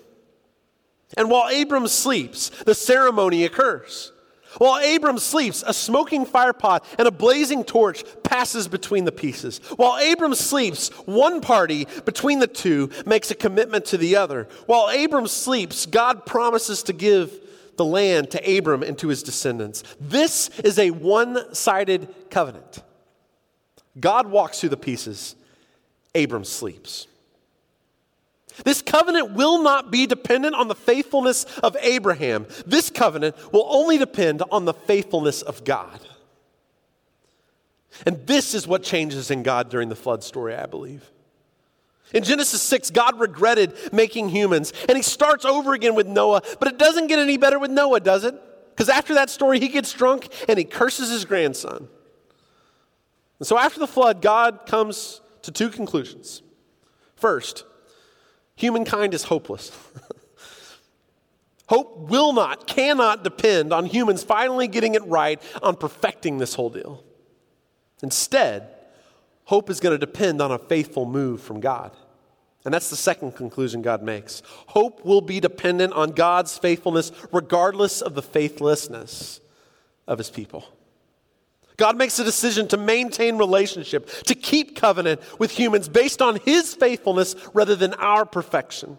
And 1.17 1.29
while 1.29 1.49
Abram 1.61 1.87
sleeps, 1.87 2.49
the 2.65 2.75
ceremony 2.75 3.45
occurs. 3.45 4.11
While 4.57 4.95
Abram 4.95 5.17
sleeps, 5.19 5.63
a 5.67 5.73
smoking 5.73 6.25
firepot 6.25 6.83
and 6.97 7.07
a 7.07 7.11
blazing 7.11 7.63
torch 7.63 8.03
passes 8.23 8.67
between 8.67 9.05
the 9.05 9.11
pieces. 9.11 9.59
While 9.75 9.99
Abram 10.11 10.33
sleeps, 10.33 10.89
one 11.05 11.41
party 11.41 11.87
between 12.05 12.39
the 12.39 12.47
two 12.47 12.89
makes 13.05 13.31
a 13.31 13.35
commitment 13.35 13.85
to 13.85 13.97
the 13.97 14.15
other. 14.15 14.47
While 14.65 14.87
Abram 14.87 15.27
sleeps, 15.27 15.85
God 15.85 16.25
promises 16.25 16.83
to 16.83 16.93
give 16.93 17.41
the 17.75 17.85
land 17.85 18.31
to 18.31 18.57
Abram 18.57 18.83
and 18.83 18.97
to 18.99 19.09
his 19.09 19.23
descendants. 19.23 19.83
This 19.99 20.49
is 20.59 20.79
a 20.79 20.91
one 20.91 21.53
sided 21.53 22.07
covenant. 22.29 22.81
God 23.99 24.27
walks 24.27 24.59
through 24.59 24.69
the 24.69 24.77
pieces, 24.77 25.35
Abram 26.13 26.45
sleeps. 26.45 27.07
This 28.63 28.81
covenant 28.81 29.33
will 29.33 29.61
not 29.61 29.91
be 29.91 30.07
dependent 30.07 30.55
on 30.55 30.67
the 30.67 30.75
faithfulness 30.75 31.45
of 31.63 31.75
Abraham. 31.81 32.47
This 32.65 32.89
covenant 32.89 33.35
will 33.51 33.67
only 33.69 33.97
depend 33.97 34.41
on 34.51 34.65
the 34.65 34.73
faithfulness 34.73 35.41
of 35.41 35.63
God. 35.63 35.99
And 38.05 38.25
this 38.27 38.53
is 38.53 38.67
what 38.67 38.83
changes 38.83 39.31
in 39.31 39.43
God 39.43 39.69
during 39.69 39.89
the 39.89 39.95
flood 39.95 40.23
story, 40.23 40.55
I 40.55 40.65
believe. 40.65 41.11
In 42.13 42.23
Genesis 42.23 42.61
6, 42.61 42.91
God 42.91 43.19
regretted 43.19 43.73
making 43.91 44.29
humans, 44.29 44.73
and 44.87 44.95
he 44.95 45.01
starts 45.01 45.43
over 45.43 45.73
again 45.73 45.95
with 45.95 46.07
Noah, 46.07 46.41
but 46.59 46.67
it 46.67 46.77
doesn't 46.77 47.07
get 47.07 47.19
any 47.19 47.37
better 47.37 47.57
with 47.57 47.71
Noah, 47.71 47.99
does 47.99 48.23
it? 48.23 48.35
Because 48.69 48.89
after 48.89 49.13
that 49.15 49.29
story, 49.29 49.59
he 49.59 49.69
gets 49.69 49.91
drunk 49.93 50.27
and 50.47 50.57
he 50.57 50.65
curses 50.65 51.09
his 51.09 51.25
grandson. 51.25 51.87
And 53.39 53.47
so 53.47 53.57
after 53.57 53.79
the 53.79 53.87
flood, 53.87 54.21
God 54.21 54.65
comes 54.65 55.21
to 55.43 55.51
two 55.51 55.69
conclusions. 55.69 56.41
First, 57.15 57.65
Humankind 58.55 59.13
is 59.13 59.23
hopeless. 59.23 59.71
Hope 61.67 61.97
will 61.97 62.31
not, 62.31 62.67
cannot 62.67 63.23
depend 63.23 63.73
on 63.73 63.85
humans 63.85 64.23
finally 64.23 64.67
getting 64.67 64.93
it 64.93 65.03
right 65.05 65.41
on 65.63 65.75
perfecting 65.75 66.37
this 66.37 66.53
whole 66.53 66.69
deal. 66.69 67.03
Instead, 68.03 68.69
hope 69.45 69.69
is 69.69 69.79
going 69.79 69.93
to 69.93 70.05
depend 70.05 70.41
on 70.41 70.51
a 70.51 70.59
faithful 70.59 71.05
move 71.05 71.41
from 71.41 71.59
God. 71.59 71.95
And 72.65 72.73
that's 72.73 72.89
the 72.89 72.95
second 72.95 73.35
conclusion 73.35 73.81
God 73.81 74.03
makes. 74.03 74.43
Hope 74.67 75.03
will 75.05 75.21
be 75.21 75.39
dependent 75.39 75.93
on 75.93 76.11
God's 76.11 76.57
faithfulness 76.57 77.11
regardless 77.31 78.01
of 78.01 78.13
the 78.13 78.21
faithlessness 78.21 79.39
of 80.07 80.19
his 80.19 80.29
people. 80.29 80.74
God 81.77 81.97
makes 81.97 82.19
a 82.19 82.23
decision 82.23 82.67
to 82.69 82.77
maintain 82.77 83.37
relationship, 83.37 84.09
to 84.23 84.35
keep 84.35 84.75
covenant 84.75 85.21
with 85.39 85.51
humans 85.51 85.89
based 85.89 86.21
on 86.21 86.37
his 86.37 86.73
faithfulness 86.73 87.35
rather 87.53 87.75
than 87.75 87.93
our 87.95 88.25
perfection. 88.25 88.97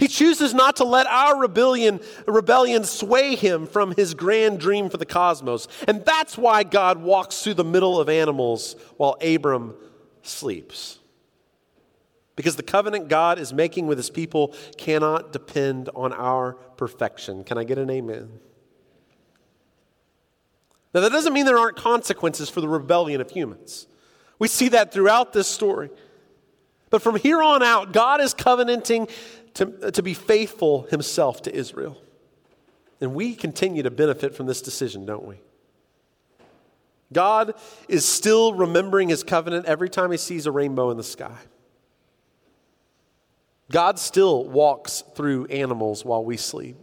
He 0.00 0.08
chooses 0.08 0.52
not 0.52 0.76
to 0.76 0.84
let 0.84 1.06
our 1.06 1.38
rebellion, 1.38 2.00
rebellion 2.26 2.84
sway 2.84 3.36
him 3.36 3.66
from 3.66 3.94
his 3.94 4.14
grand 4.14 4.58
dream 4.58 4.88
for 4.90 4.96
the 4.96 5.06
cosmos. 5.06 5.68
And 5.86 6.04
that's 6.04 6.36
why 6.36 6.64
God 6.64 7.00
walks 7.00 7.42
through 7.42 7.54
the 7.54 7.64
middle 7.64 8.00
of 8.00 8.08
animals 8.08 8.76
while 8.96 9.16
Abram 9.22 9.74
sleeps. 10.22 10.98
Because 12.34 12.56
the 12.56 12.62
covenant 12.62 13.08
God 13.08 13.38
is 13.38 13.52
making 13.52 13.86
with 13.86 13.96
his 13.96 14.10
people 14.10 14.54
cannot 14.76 15.32
depend 15.32 15.88
on 15.94 16.12
our 16.12 16.54
perfection. 16.76 17.44
Can 17.44 17.56
I 17.56 17.64
get 17.64 17.78
an 17.78 17.88
amen? 17.88 18.40
Now, 20.96 21.02
that 21.02 21.12
doesn't 21.12 21.34
mean 21.34 21.44
there 21.44 21.58
aren't 21.58 21.76
consequences 21.76 22.48
for 22.48 22.62
the 22.62 22.68
rebellion 22.68 23.20
of 23.20 23.30
humans. 23.30 23.86
We 24.38 24.48
see 24.48 24.70
that 24.70 24.94
throughout 24.94 25.34
this 25.34 25.46
story. 25.46 25.90
But 26.88 27.02
from 27.02 27.16
here 27.16 27.42
on 27.42 27.62
out, 27.62 27.92
God 27.92 28.22
is 28.22 28.32
covenanting 28.32 29.08
to, 29.52 29.90
to 29.90 30.02
be 30.02 30.14
faithful 30.14 30.84
himself 30.84 31.42
to 31.42 31.54
Israel. 31.54 32.00
And 32.98 33.14
we 33.14 33.34
continue 33.34 33.82
to 33.82 33.90
benefit 33.90 34.34
from 34.34 34.46
this 34.46 34.62
decision, 34.62 35.04
don't 35.04 35.26
we? 35.26 35.38
God 37.12 37.52
is 37.90 38.06
still 38.06 38.54
remembering 38.54 39.10
his 39.10 39.22
covenant 39.22 39.66
every 39.66 39.90
time 39.90 40.12
he 40.12 40.16
sees 40.16 40.46
a 40.46 40.50
rainbow 40.50 40.90
in 40.90 40.96
the 40.96 41.04
sky. 41.04 41.36
God 43.70 43.98
still 43.98 44.48
walks 44.48 45.04
through 45.14 45.44
animals 45.48 46.06
while 46.06 46.24
we 46.24 46.38
sleep. 46.38 46.78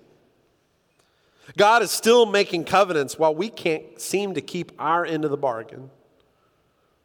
God 1.57 1.81
is 1.81 1.91
still 1.91 2.25
making 2.25 2.65
covenants 2.65 3.19
while 3.19 3.35
we 3.35 3.49
can't 3.49 3.99
seem 3.99 4.33
to 4.33 4.41
keep 4.41 4.71
our 4.79 5.05
end 5.05 5.25
of 5.25 5.31
the 5.31 5.37
bargain. 5.37 5.89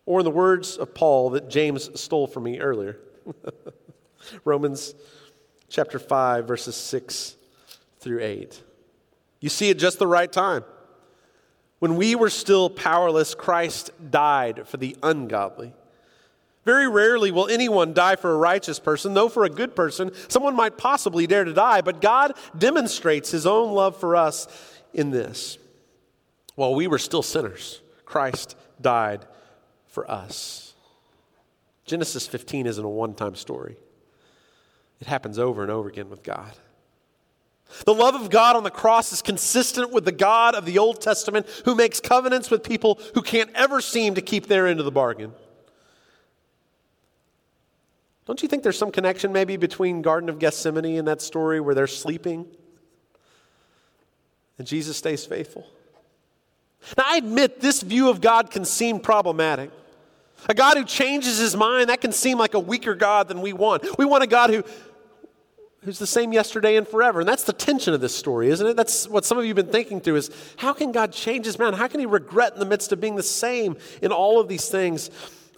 Or, 0.06 0.20
in 0.20 0.24
the 0.24 0.30
words 0.30 0.76
of 0.76 0.94
Paul 0.94 1.30
that 1.30 1.50
James 1.50 2.00
stole 2.00 2.26
from 2.26 2.44
me 2.44 2.60
earlier, 2.60 2.98
Romans 4.44 4.94
chapter 5.68 5.98
5, 5.98 6.46
verses 6.46 6.76
6 6.76 7.36
through 8.00 8.20
8. 8.22 8.62
You 9.40 9.48
see, 9.48 9.70
at 9.70 9.78
just 9.78 9.98
the 9.98 10.06
right 10.06 10.30
time, 10.32 10.64
when 11.78 11.96
we 11.96 12.14
were 12.14 12.30
still 12.30 12.70
powerless, 12.70 13.34
Christ 13.34 13.90
died 14.10 14.66
for 14.66 14.78
the 14.78 14.96
ungodly. 15.02 15.74
Very 16.68 16.86
rarely 16.86 17.30
will 17.30 17.48
anyone 17.48 17.94
die 17.94 18.16
for 18.16 18.30
a 18.30 18.36
righteous 18.36 18.78
person, 18.78 19.14
though 19.14 19.30
for 19.30 19.44
a 19.44 19.48
good 19.48 19.74
person, 19.74 20.12
someone 20.28 20.54
might 20.54 20.76
possibly 20.76 21.26
dare 21.26 21.44
to 21.44 21.54
die. 21.54 21.80
But 21.80 22.02
God 22.02 22.34
demonstrates 22.58 23.30
his 23.30 23.46
own 23.46 23.72
love 23.72 23.96
for 23.96 24.14
us 24.14 24.46
in 24.92 25.10
this. 25.10 25.56
While 26.56 26.74
we 26.74 26.86
were 26.86 26.98
still 26.98 27.22
sinners, 27.22 27.80
Christ 28.04 28.54
died 28.82 29.24
for 29.86 30.10
us. 30.10 30.74
Genesis 31.86 32.26
15 32.26 32.66
isn't 32.66 32.84
a 32.84 32.86
one 32.86 33.14
time 33.14 33.34
story, 33.34 33.78
it 35.00 35.06
happens 35.06 35.38
over 35.38 35.62
and 35.62 35.72
over 35.72 35.88
again 35.88 36.10
with 36.10 36.22
God. 36.22 36.52
The 37.86 37.94
love 37.94 38.14
of 38.14 38.28
God 38.28 38.56
on 38.56 38.62
the 38.62 38.70
cross 38.70 39.10
is 39.10 39.22
consistent 39.22 39.90
with 39.90 40.04
the 40.04 40.12
God 40.12 40.54
of 40.54 40.66
the 40.66 40.76
Old 40.76 41.00
Testament 41.00 41.46
who 41.64 41.74
makes 41.74 41.98
covenants 41.98 42.50
with 42.50 42.62
people 42.62 43.00
who 43.14 43.22
can't 43.22 43.48
ever 43.54 43.80
seem 43.80 44.16
to 44.16 44.20
keep 44.20 44.48
their 44.48 44.66
end 44.66 44.80
of 44.80 44.84
the 44.84 44.92
bargain. 44.92 45.32
Don't 48.28 48.42
you 48.42 48.48
think 48.48 48.62
there's 48.62 48.78
some 48.78 48.92
connection 48.92 49.32
maybe 49.32 49.56
between 49.56 50.02
Garden 50.02 50.28
of 50.28 50.38
Gethsemane 50.38 50.98
and 50.98 51.08
that 51.08 51.22
story 51.22 51.60
where 51.60 51.74
they're 51.74 51.86
sleeping 51.86 52.46
and 54.58 54.66
Jesus 54.66 54.98
stays 54.98 55.24
faithful? 55.24 55.66
Now, 56.98 57.04
I 57.06 57.16
admit 57.16 57.60
this 57.60 57.80
view 57.80 58.10
of 58.10 58.20
God 58.20 58.50
can 58.50 58.66
seem 58.66 59.00
problematic. 59.00 59.70
A 60.46 60.52
God 60.52 60.76
who 60.76 60.84
changes 60.84 61.38
his 61.38 61.56
mind, 61.56 61.88
that 61.88 62.02
can 62.02 62.12
seem 62.12 62.38
like 62.38 62.52
a 62.52 62.60
weaker 62.60 62.94
God 62.94 63.28
than 63.28 63.40
we 63.40 63.54
want. 63.54 63.98
We 63.98 64.04
want 64.04 64.22
a 64.22 64.26
God 64.26 64.50
who 64.50 64.62
who's 65.84 65.98
the 65.98 66.06
same 66.06 66.34
yesterday 66.34 66.76
and 66.76 66.86
forever. 66.86 67.20
And 67.20 67.28
that's 67.28 67.44
the 67.44 67.52
tension 67.54 67.94
of 67.94 68.02
this 68.02 68.14
story, 68.14 68.50
isn't 68.50 68.66
it? 68.66 68.76
That's 68.76 69.08
what 69.08 69.24
some 69.24 69.38
of 69.38 69.44
you 69.44 69.50
have 69.50 69.56
been 69.56 69.68
thinking 69.68 70.00
through 70.00 70.16
is 70.16 70.30
how 70.56 70.74
can 70.74 70.92
God 70.92 71.12
change 71.12 71.46
his 71.46 71.58
mind? 71.58 71.76
How 71.76 71.88
can 71.88 72.00
he 72.00 72.04
regret 72.04 72.52
in 72.52 72.58
the 72.58 72.66
midst 72.66 72.92
of 72.92 73.00
being 73.00 73.16
the 73.16 73.22
same 73.22 73.76
in 74.02 74.12
all 74.12 74.38
of 74.38 74.48
these 74.48 74.68
things? 74.68 75.10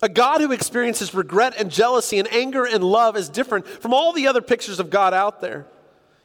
A 0.03 0.09
God 0.09 0.41
who 0.41 0.53
experiences 0.53 1.15
regret 1.15 1.55
and 1.59 1.71
jealousy 1.71 2.19
and 2.19 2.33
anger 2.33 2.65
and 2.65 2.83
love 2.83 3.17
is 3.17 3.29
different 3.29 3.67
from 3.67 3.93
all 3.93 4.13
the 4.13 4.27
other 4.27 4.41
pictures 4.41 4.81
of 4.81 4.89
God 4.89 5.13
out 5.13 5.41
there. 5.41 5.67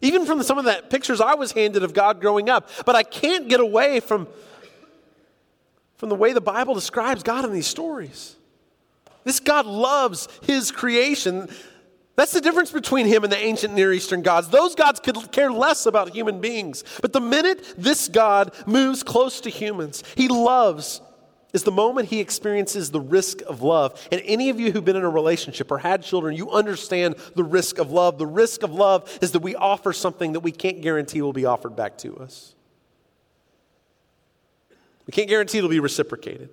Even 0.01 0.25
from 0.25 0.41
some 0.43 0.57
of 0.57 0.65
the 0.65 0.83
pictures 0.89 1.19
I 1.19 1.35
was 1.35 1.51
handed 1.51 1.83
of 1.83 1.93
God 1.93 2.21
growing 2.21 2.49
up. 2.49 2.69
But 2.85 2.95
I 2.95 3.03
can't 3.03 3.49
get 3.49 3.59
away 3.59 3.99
from, 3.99 4.27
from 5.97 6.09
the 6.09 6.15
way 6.15 6.31
the 6.31 6.41
Bible 6.41 6.73
describes 6.73 7.23
God 7.23 7.43
in 7.43 7.51
these 7.51 7.67
stories. 7.67 8.35
This 9.23 9.39
God 9.39 9.65
loves 9.65 10.29
his 10.43 10.71
creation. 10.71 11.49
That's 12.15 12.31
the 12.31 12.41
difference 12.41 12.71
between 12.71 13.07
him 13.07 13.23
and 13.23 13.33
the 13.33 13.38
ancient 13.38 13.73
Near 13.73 13.91
Eastern 13.91 14.21
gods. 14.21 14.47
Those 14.49 14.75
gods 14.75 14.99
could 14.99 15.31
care 15.31 15.51
less 15.51 15.85
about 15.85 16.15
human 16.15 16.39
beings. 16.39 16.83
But 17.01 17.11
the 17.11 17.21
minute 17.21 17.75
this 17.77 18.07
God 18.07 18.53
moves 18.65 19.03
close 19.03 19.41
to 19.41 19.49
humans, 19.49 20.03
he 20.15 20.27
loves 20.27 21.01
is 21.56 21.63
the 21.63 21.72
moment 21.72 22.10
he 22.10 22.20
experiences 22.20 22.91
the 22.91 23.00
risk 23.00 23.41
of 23.44 23.62
love. 23.62 24.06
And 24.12 24.22
any 24.26 24.50
of 24.50 24.60
you 24.60 24.74
who've 24.74 24.84
been 24.84 24.98
in 24.98 25.06
a 25.06 25.10
relationship 25.10 25.72
or 25.72 25.78
had 25.78 26.04
children, 26.04 26.36
you 26.36 26.52
understand 26.52 27.15
the 27.34 27.46
risk 27.46 27.78
of 27.78 27.91
love. 27.91 28.18
The 28.18 28.28
risk 28.28 28.62
of 28.62 28.74
love 28.74 29.18
is 29.22 29.32
that 29.32 29.39
we 29.39 29.56
offer 29.56 29.94
something 29.94 30.34
that 30.34 30.41
we 30.41 30.52
can't 30.52 30.82
guarantee 30.82 31.22
will 31.22 31.32
be 31.32 31.46
offered 31.46 31.74
back 31.74 31.98
to 32.00 32.18
us. 32.18 32.54
We 35.08 35.12
can't 35.12 35.30
guarantee 35.30 35.60
it'll 35.60 35.70
be 35.70 35.80
reciprocated. 35.80 36.50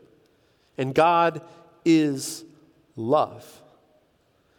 And 0.78 0.94
God 0.94 1.42
is 1.84 2.44
love. 2.94 3.60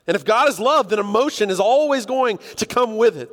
And 0.08 0.16
if 0.16 0.26
God 0.26 0.50
is 0.50 0.60
love, 0.60 0.90
then 0.90 1.00
emotion 1.00 1.52
is 1.52 1.62
always 1.62 2.06
going 2.06 2.40
to 2.58 2.66
come 2.66 2.98
with 2.98 3.16
it. 3.16 3.30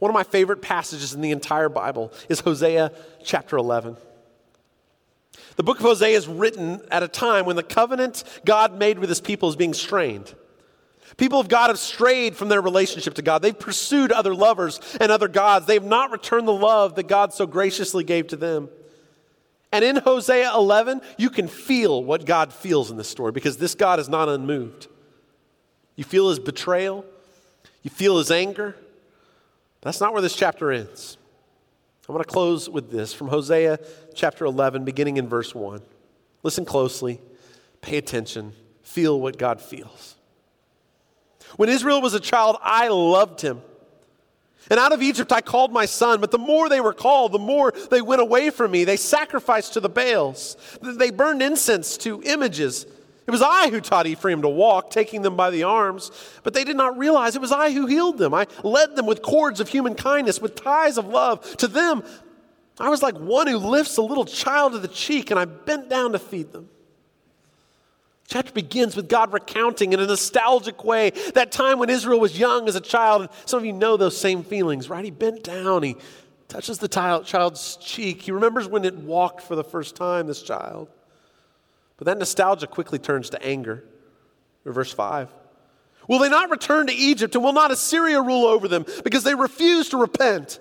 One 0.00 0.10
of 0.10 0.14
my 0.14 0.24
favorite 0.24 0.62
passages 0.62 1.14
in 1.14 1.20
the 1.20 1.30
entire 1.30 1.68
Bible 1.68 2.12
is 2.28 2.40
Hosea 2.40 2.90
chapter 3.22 3.56
11. 3.56 3.96
The 5.56 5.62
book 5.62 5.78
of 5.78 5.84
Hosea 5.84 6.16
is 6.16 6.28
written 6.28 6.80
at 6.90 7.02
a 7.02 7.08
time 7.08 7.44
when 7.44 7.56
the 7.56 7.62
covenant 7.62 8.24
God 8.44 8.78
made 8.78 8.98
with 8.98 9.08
his 9.08 9.20
people 9.20 9.48
is 9.48 9.56
being 9.56 9.74
strained. 9.74 10.34
People 11.16 11.38
of 11.38 11.48
God 11.48 11.68
have 11.68 11.78
strayed 11.78 12.36
from 12.36 12.48
their 12.48 12.62
relationship 12.62 13.14
to 13.14 13.22
God. 13.22 13.42
They've 13.42 13.58
pursued 13.58 14.12
other 14.12 14.34
lovers 14.34 14.80
and 15.00 15.12
other 15.12 15.28
gods. 15.28 15.66
They 15.66 15.74
have 15.74 15.84
not 15.84 16.10
returned 16.10 16.48
the 16.48 16.52
love 16.52 16.94
that 16.94 17.06
God 17.06 17.34
so 17.34 17.46
graciously 17.46 18.02
gave 18.02 18.28
to 18.28 18.36
them. 18.36 18.70
And 19.72 19.84
in 19.84 19.96
Hosea 19.96 20.54
11, 20.54 21.00
you 21.18 21.30
can 21.30 21.48
feel 21.48 22.02
what 22.02 22.24
God 22.24 22.52
feels 22.52 22.90
in 22.90 22.96
this 22.96 23.08
story 23.08 23.32
because 23.32 23.56
this 23.56 23.74
God 23.74 24.00
is 24.00 24.08
not 24.08 24.28
unmoved. 24.28 24.86
You 25.96 26.04
feel 26.04 26.28
his 26.28 26.38
betrayal, 26.38 27.04
you 27.82 27.90
feel 27.90 28.18
his 28.18 28.30
anger. 28.30 28.76
That's 29.82 30.00
not 30.00 30.12
where 30.12 30.22
this 30.22 30.36
chapter 30.36 30.70
ends. 30.70 31.18
I 32.08 32.12
want 32.12 32.26
to 32.26 32.32
close 32.32 32.68
with 32.68 32.90
this 32.90 33.14
from 33.14 33.28
Hosea 33.28 33.78
chapter 34.14 34.44
11, 34.44 34.84
beginning 34.84 35.18
in 35.18 35.28
verse 35.28 35.54
1. 35.54 35.80
Listen 36.42 36.64
closely, 36.64 37.20
pay 37.80 37.96
attention, 37.96 38.54
feel 38.82 39.20
what 39.20 39.38
God 39.38 39.60
feels. 39.60 40.16
When 41.56 41.68
Israel 41.68 42.00
was 42.00 42.14
a 42.14 42.20
child, 42.20 42.56
I 42.60 42.88
loved 42.88 43.40
him. 43.40 43.62
And 44.68 44.80
out 44.80 44.92
of 44.92 45.00
Egypt 45.00 45.30
I 45.32 45.42
called 45.42 45.72
my 45.72 45.86
son, 45.86 46.20
but 46.20 46.32
the 46.32 46.38
more 46.38 46.68
they 46.68 46.80
were 46.80 46.92
called, 46.92 47.30
the 47.30 47.38
more 47.38 47.72
they 47.90 48.02
went 48.02 48.20
away 48.20 48.50
from 48.50 48.72
me. 48.72 48.82
They 48.82 48.96
sacrificed 48.96 49.74
to 49.74 49.80
the 49.80 49.88
Baals, 49.88 50.56
they 50.80 51.10
burned 51.10 51.42
incense 51.42 51.96
to 51.98 52.20
images. 52.24 52.84
It 53.26 53.30
was 53.30 53.42
I 53.42 53.70
who 53.70 53.80
taught 53.80 54.06
Ephraim 54.06 54.42
to 54.42 54.48
walk, 54.48 54.90
taking 54.90 55.22
them 55.22 55.36
by 55.36 55.50
the 55.50 55.62
arms, 55.62 56.10
but 56.42 56.54
they 56.54 56.64
did 56.64 56.76
not 56.76 56.98
realize 56.98 57.36
it 57.36 57.40
was 57.40 57.52
I 57.52 57.70
who 57.70 57.86
healed 57.86 58.18
them. 58.18 58.34
I 58.34 58.46
led 58.64 58.96
them 58.96 59.06
with 59.06 59.22
cords 59.22 59.60
of 59.60 59.68
human 59.68 59.94
kindness, 59.94 60.40
with 60.40 60.56
ties 60.56 60.98
of 60.98 61.06
love. 61.06 61.56
To 61.58 61.68
them, 61.68 62.02
I 62.80 62.88
was 62.88 63.00
like 63.00 63.16
one 63.16 63.46
who 63.46 63.58
lifts 63.58 63.96
a 63.96 64.02
little 64.02 64.24
child 64.24 64.72
to 64.72 64.78
the 64.78 64.88
cheek, 64.88 65.30
and 65.30 65.38
I 65.38 65.44
bent 65.44 65.88
down 65.88 66.12
to 66.12 66.18
feed 66.18 66.52
them. 66.52 66.68
The 68.24 68.34
chapter 68.34 68.52
begins 68.52 68.96
with 68.96 69.08
God 69.08 69.32
recounting 69.32 69.92
in 69.92 70.00
a 70.00 70.06
nostalgic 70.06 70.84
way 70.84 71.10
that 71.34 71.52
time 71.52 71.78
when 71.78 71.90
Israel 71.90 72.18
was 72.18 72.36
young 72.36 72.66
as 72.68 72.74
a 72.74 72.80
child. 72.80 73.22
And 73.22 73.30
some 73.44 73.58
of 73.58 73.64
you 73.64 73.72
know 73.72 73.96
those 73.96 74.16
same 74.16 74.42
feelings, 74.42 74.88
right? 74.88 75.04
He 75.04 75.10
bent 75.12 75.44
down, 75.44 75.84
he 75.84 75.96
touches 76.48 76.78
the 76.78 76.88
child's 76.88 77.76
cheek. 77.76 78.22
He 78.22 78.32
remembers 78.32 78.66
when 78.66 78.84
it 78.84 78.96
walked 78.96 79.42
for 79.42 79.54
the 79.54 79.64
first 79.64 79.94
time, 79.94 80.26
this 80.26 80.42
child. 80.42 80.88
But 81.96 82.06
that 82.06 82.18
nostalgia 82.18 82.66
quickly 82.66 82.98
turns 82.98 83.30
to 83.30 83.42
anger. 83.42 83.84
Verse 84.64 84.92
5. 84.92 85.28
Will 86.08 86.18
they 86.18 86.28
not 86.28 86.50
return 86.50 86.88
to 86.88 86.92
Egypt, 86.92 87.34
and 87.34 87.44
will 87.44 87.52
not 87.52 87.70
Assyria 87.70 88.20
rule 88.20 88.44
over 88.44 88.68
them 88.68 88.84
because 89.04 89.24
they 89.24 89.34
refuse 89.34 89.88
to 89.90 89.96
repent? 89.96 90.58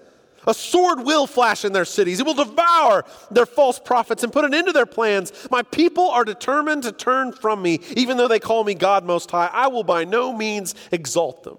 A 0.47 0.53
sword 0.53 1.01
will 1.01 1.27
flash 1.27 1.65
in 1.65 1.71
their 1.71 1.85
cities. 1.85 2.19
It 2.19 2.25
will 2.25 2.33
devour 2.33 3.05
their 3.29 3.45
false 3.45 3.79
prophets 3.79 4.23
and 4.23 4.33
put 4.33 4.43
an 4.43 4.53
end 4.53 4.67
to 4.67 4.73
their 4.73 4.87
plans. 4.87 5.31
My 5.51 5.61
people 5.61 6.09
are 6.09 6.25
determined 6.25 6.83
to 6.83 6.91
turn 6.91 7.31
from 7.31 7.61
me, 7.61 7.79
even 7.95 8.17
though 8.17 8.27
they 8.27 8.39
call 8.39 8.63
me 8.63 8.73
God 8.73 9.05
Most 9.05 9.29
High. 9.29 9.49
I 9.51 9.67
will 9.67 9.83
by 9.83 10.03
no 10.03 10.33
means 10.33 10.73
exalt 10.91 11.43
them. 11.43 11.57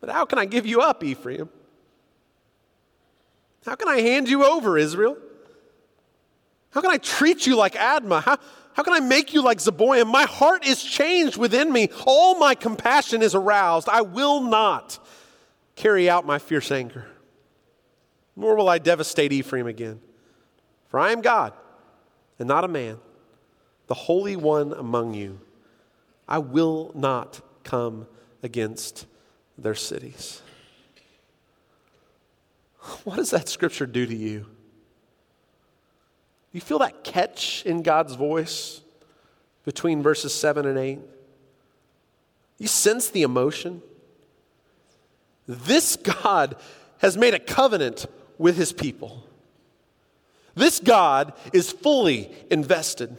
But 0.00 0.10
how 0.10 0.24
can 0.24 0.38
I 0.38 0.44
give 0.44 0.66
you 0.66 0.80
up, 0.80 1.02
Ephraim? 1.02 1.48
How 3.64 3.74
can 3.74 3.88
I 3.88 4.00
hand 4.00 4.28
you 4.28 4.44
over, 4.44 4.76
Israel? 4.76 5.16
How 6.70 6.80
can 6.80 6.90
I 6.90 6.98
treat 6.98 7.46
you 7.46 7.56
like 7.56 7.74
Admah? 7.74 8.22
How, 8.22 8.36
how 8.74 8.82
can 8.82 8.92
I 8.92 9.00
make 9.00 9.32
you 9.32 9.42
like 9.42 9.58
Zeboim? 9.58 10.10
My 10.10 10.24
heart 10.24 10.66
is 10.66 10.82
changed 10.82 11.36
within 11.36 11.72
me. 11.72 11.88
All 12.06 12.38
my 12.38 12.54
compassion 12.54 13.22
is 13.22 13.34
aroused. 13.34 13.88
I 13.88 14.02
will 14.02 14.40
not 14.40 14.98
carry 15.76 16.10
out 16.10 16.26
my 16.26 16.38
fierce 16.38 16.70
anger, 16.70 17.06
nor 18.36 18.56
will 18.56 18.68
I 18.68 18.78
devastate 18.78 19.32
Ephraim 19.32 19.66
again. 19.66 20.00
For 20.88 21.00
I 21.00 21.12
am 21.12 21.20
God 21.20 21.52
and 22.38 22.48
not 22.48 22.64
a 22.64 22.68
man, 22.68 22.98
the 23.86 23.94
Holy 23.94 24.36
One 24.36 24.72
among 24.72 25.14
you. 25.14 25.40
I 26.28 26.38
will 26.38 26.90
not 26.94 27.40
come 27.62 28.06
against 28.42 29.06
their 29.56 29.74
cities. 29.74 30.42
What 33.04 33.16
does 33.16 33.30
that 33.30 33.48
scripture 33.48 33.86
do 33.86 34.06
to 34.06 34.14
you? 34.14 34.46
You 36.52 36.60
feel 36.60 36.78
that 36.78 37.02
catch 37.02 37.64
in 37.66 37.82
God's 37.82 38.14
voice 38.14 38.80
between 39.64 40.02
verses 40.02 40.34
7 40.34 40.66
and 40.66 40.78
8? 40.78 41.00
You 42.58 42.68
sense 42.68 43.10
the 43.10 43.22
emotion? 43.22 43.82
This 45.46 45.96
God 45.96 46.56
has 46.98 47.16
made 47.16 47.34
a 47.34 47.38
covenant 47.38 48.06
with 48.38 48.56
his 48.56 48.72
people. 48.72 49.26
This 50.54 50.78
God 50.78 51.32
is 51.52 51.72
fully 51.72 52.30
invested. 52.50 53.16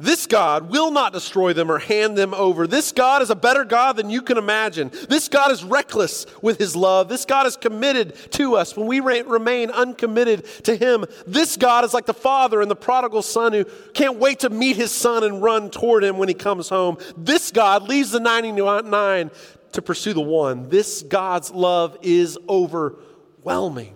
This 0.00 0.28
God 0.28 0.70
will 0.70 0.92
not 0.92 1.12
destroy 1.12 1.52
them 1.54 1.72
or 1.72 1.80
hand 1.80 2.16
them 2.16 2.32
over. 2.32 2.68
This 2.68 2.92
God 2.92 3.20
is 3.20 3.30
a 3.30 3.34
better 3.34 3.64
God 3.64 3.96
than 3.96 4.10
you 4.10 4.22
can 4.22 4.38
imagine. 4.38 4.92
This 5.08 5.28
God 5.28 5.50
is 5.50 5.64
reckless 5.64 6.24
with 6.40 6.56
his 6.56 6.76
love. 6.76 7.08
This 7.08 7.24
God 7.24 7.46
is 7.46 7.56
committed 7.56 8.14
to 8.32 8.54
us 8.54 8.76
when 8.76 8.86
we 8.86 9.00
remain 9.00 9.70
uncommitted 9.72 10.44
to 10.64 10.76
him. 10.76 11.04
This 11.26 11.56
God 11.56 11.84
is 11.84 11.94
like 11.94 12.06
the 12.06 12.14
father 12.14 12.60
and 12.60 12.70
the 12.70 12.76
prodigal 12.76 13.22
son 13.22 13.52
who 13.52 13.64
can't 13.92 14.18
wait 14.18 14.38
to 14.40 14.50
meet 14.50 14.76
his 14.76 14.92
son 14.92 15.24
and 15.24 15.42
run 15.42 15.68
toward 15.68 16.04
him 16.04 16.16
when 16.16 16.28
he 16.28 16.34
comes 16.34 16.68
home. 16.68 16.98
This 17.16 17.50
God 17.50 17.88
leaves 17.88 18.12
the 18.12 18.20
99 18.20 19.32
to 19.72 19.82
pursue 19.82 20.12
the 20.12 20.20
one. 20.20 20.68
This 20.68 21.02
God's 21.02 21.50
love 21.50 21.98
is 22.02 22.38
overwhelming. 22.48 23.94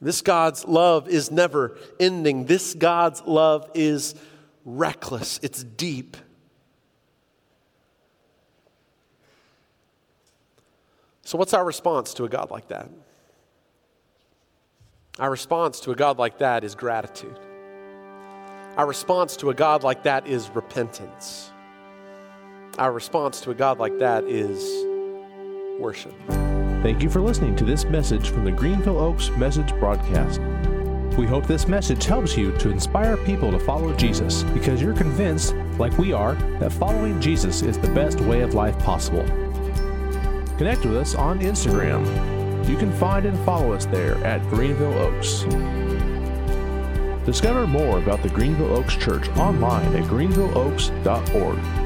This 0.00 0.22
God's 0.22 0.64
love 0.64 1.08
is 1.08 1.30
never 1.30 1.76
ending. 2.00 2.46
This 2.46 2.72
God's 2.72 3.20
love 3.26 3.70
is 3.74 4.14
reckless, 4.64 5.40
it's 5.42 5.64
deep. 5.64 6.16
So, 11.22 11.38
what's 11.38 11.54
our 11.54 11.64
response 11.64 12.14
to 12.14 12.24
a 12.24 12.28
God 12.28 12.50
like 12.50 12.68
that? 12.68 12.90
Our 15.18 15.30
response 15.30 15.80
to 15.80 15.92
a 15.92 15.94
God 15.94 16.18
like 16.18 16.38
that 16.38 16.64
is 16.64 16.74
gratitude. 16.74 17.38
Our 18.76 18.86
response 18.86 19.36
to 19.36 19.50
a 19.50 19.54
God 19.54 19.82
like 19.82 20.02
that 20.04 20.26
is 20.26 20.48
repentance. 20.50 21.52
Our 22.78 22.92
response 22.92 23.40
to 23.42 23.50
a 23.50 23.54
God 23.54 23.78
like 23.78 23.98
that 23.98 24.24
is 24.24 24.62
worship. 25.78 26.14
Thank 26.82 27.02
you 27.02 27.10
for 27.10 27.20
listening 27.20 27.54
to 27.56 27.64
this 27.64 27.84
message 27.84 28.30
from 28.30 28.44
the 28.44 28.52
Greenville 28.52 28.98
Oaks 28.98 29.28
Message 29.30 29.70
Broadcast. 29.78 30.40
We 31.18 31.26
hope 31.26 31.46
this 31.46 31.68
message 31.68 32.06
helps 32.06 32.38
you 32.38 32.56
to 32.58 32.70
inspire 32.70 33.18
people 33.18 33.50
to 33.50 33.58
follow 33.58 33.94
Jesus 33.94 34.44
because 34.44 34.80
you're 34.80 34.94
convinced, 34.94 35.54
like 35.78 35.96
we 35.98 36.14
are, 36.14 36.34
that 36.58 36.72
following 36.72 37.20
Jesus 37.20 37.60
is 37.60 37.76
the 37.78 37.88
best 37.88 38.20
way 38.22 38.40
of 38.40 38.54
life 38.54 38.78
possible. 38.78 39.24
Connect 40.56 40.84
with 40.84 40.96
us 40.96 41.14
on 41.14 41.40
Instagram. 41.40 42.02
You 42.66 42.76
can 42.76 42.92
find 42.92 43.26
and 43.26 43.38
follow 43.44 43.72
us 43.72 43.84
there 43.86 44.16
at 44.24 44.40
Greenville 44.48 44.94
Oaks. 44.94 45.42
Discover 47.26 47.66
more 47.66 47.98
about 47.98 48.22
the 48.22 48.30
Greenville 48.30 48.74
Oaks 48.74 48.96
Church 48.96 49.28
online 49.30 49.94
at 49.94 50.04
greenvilleoaks.org. 50.04 51.81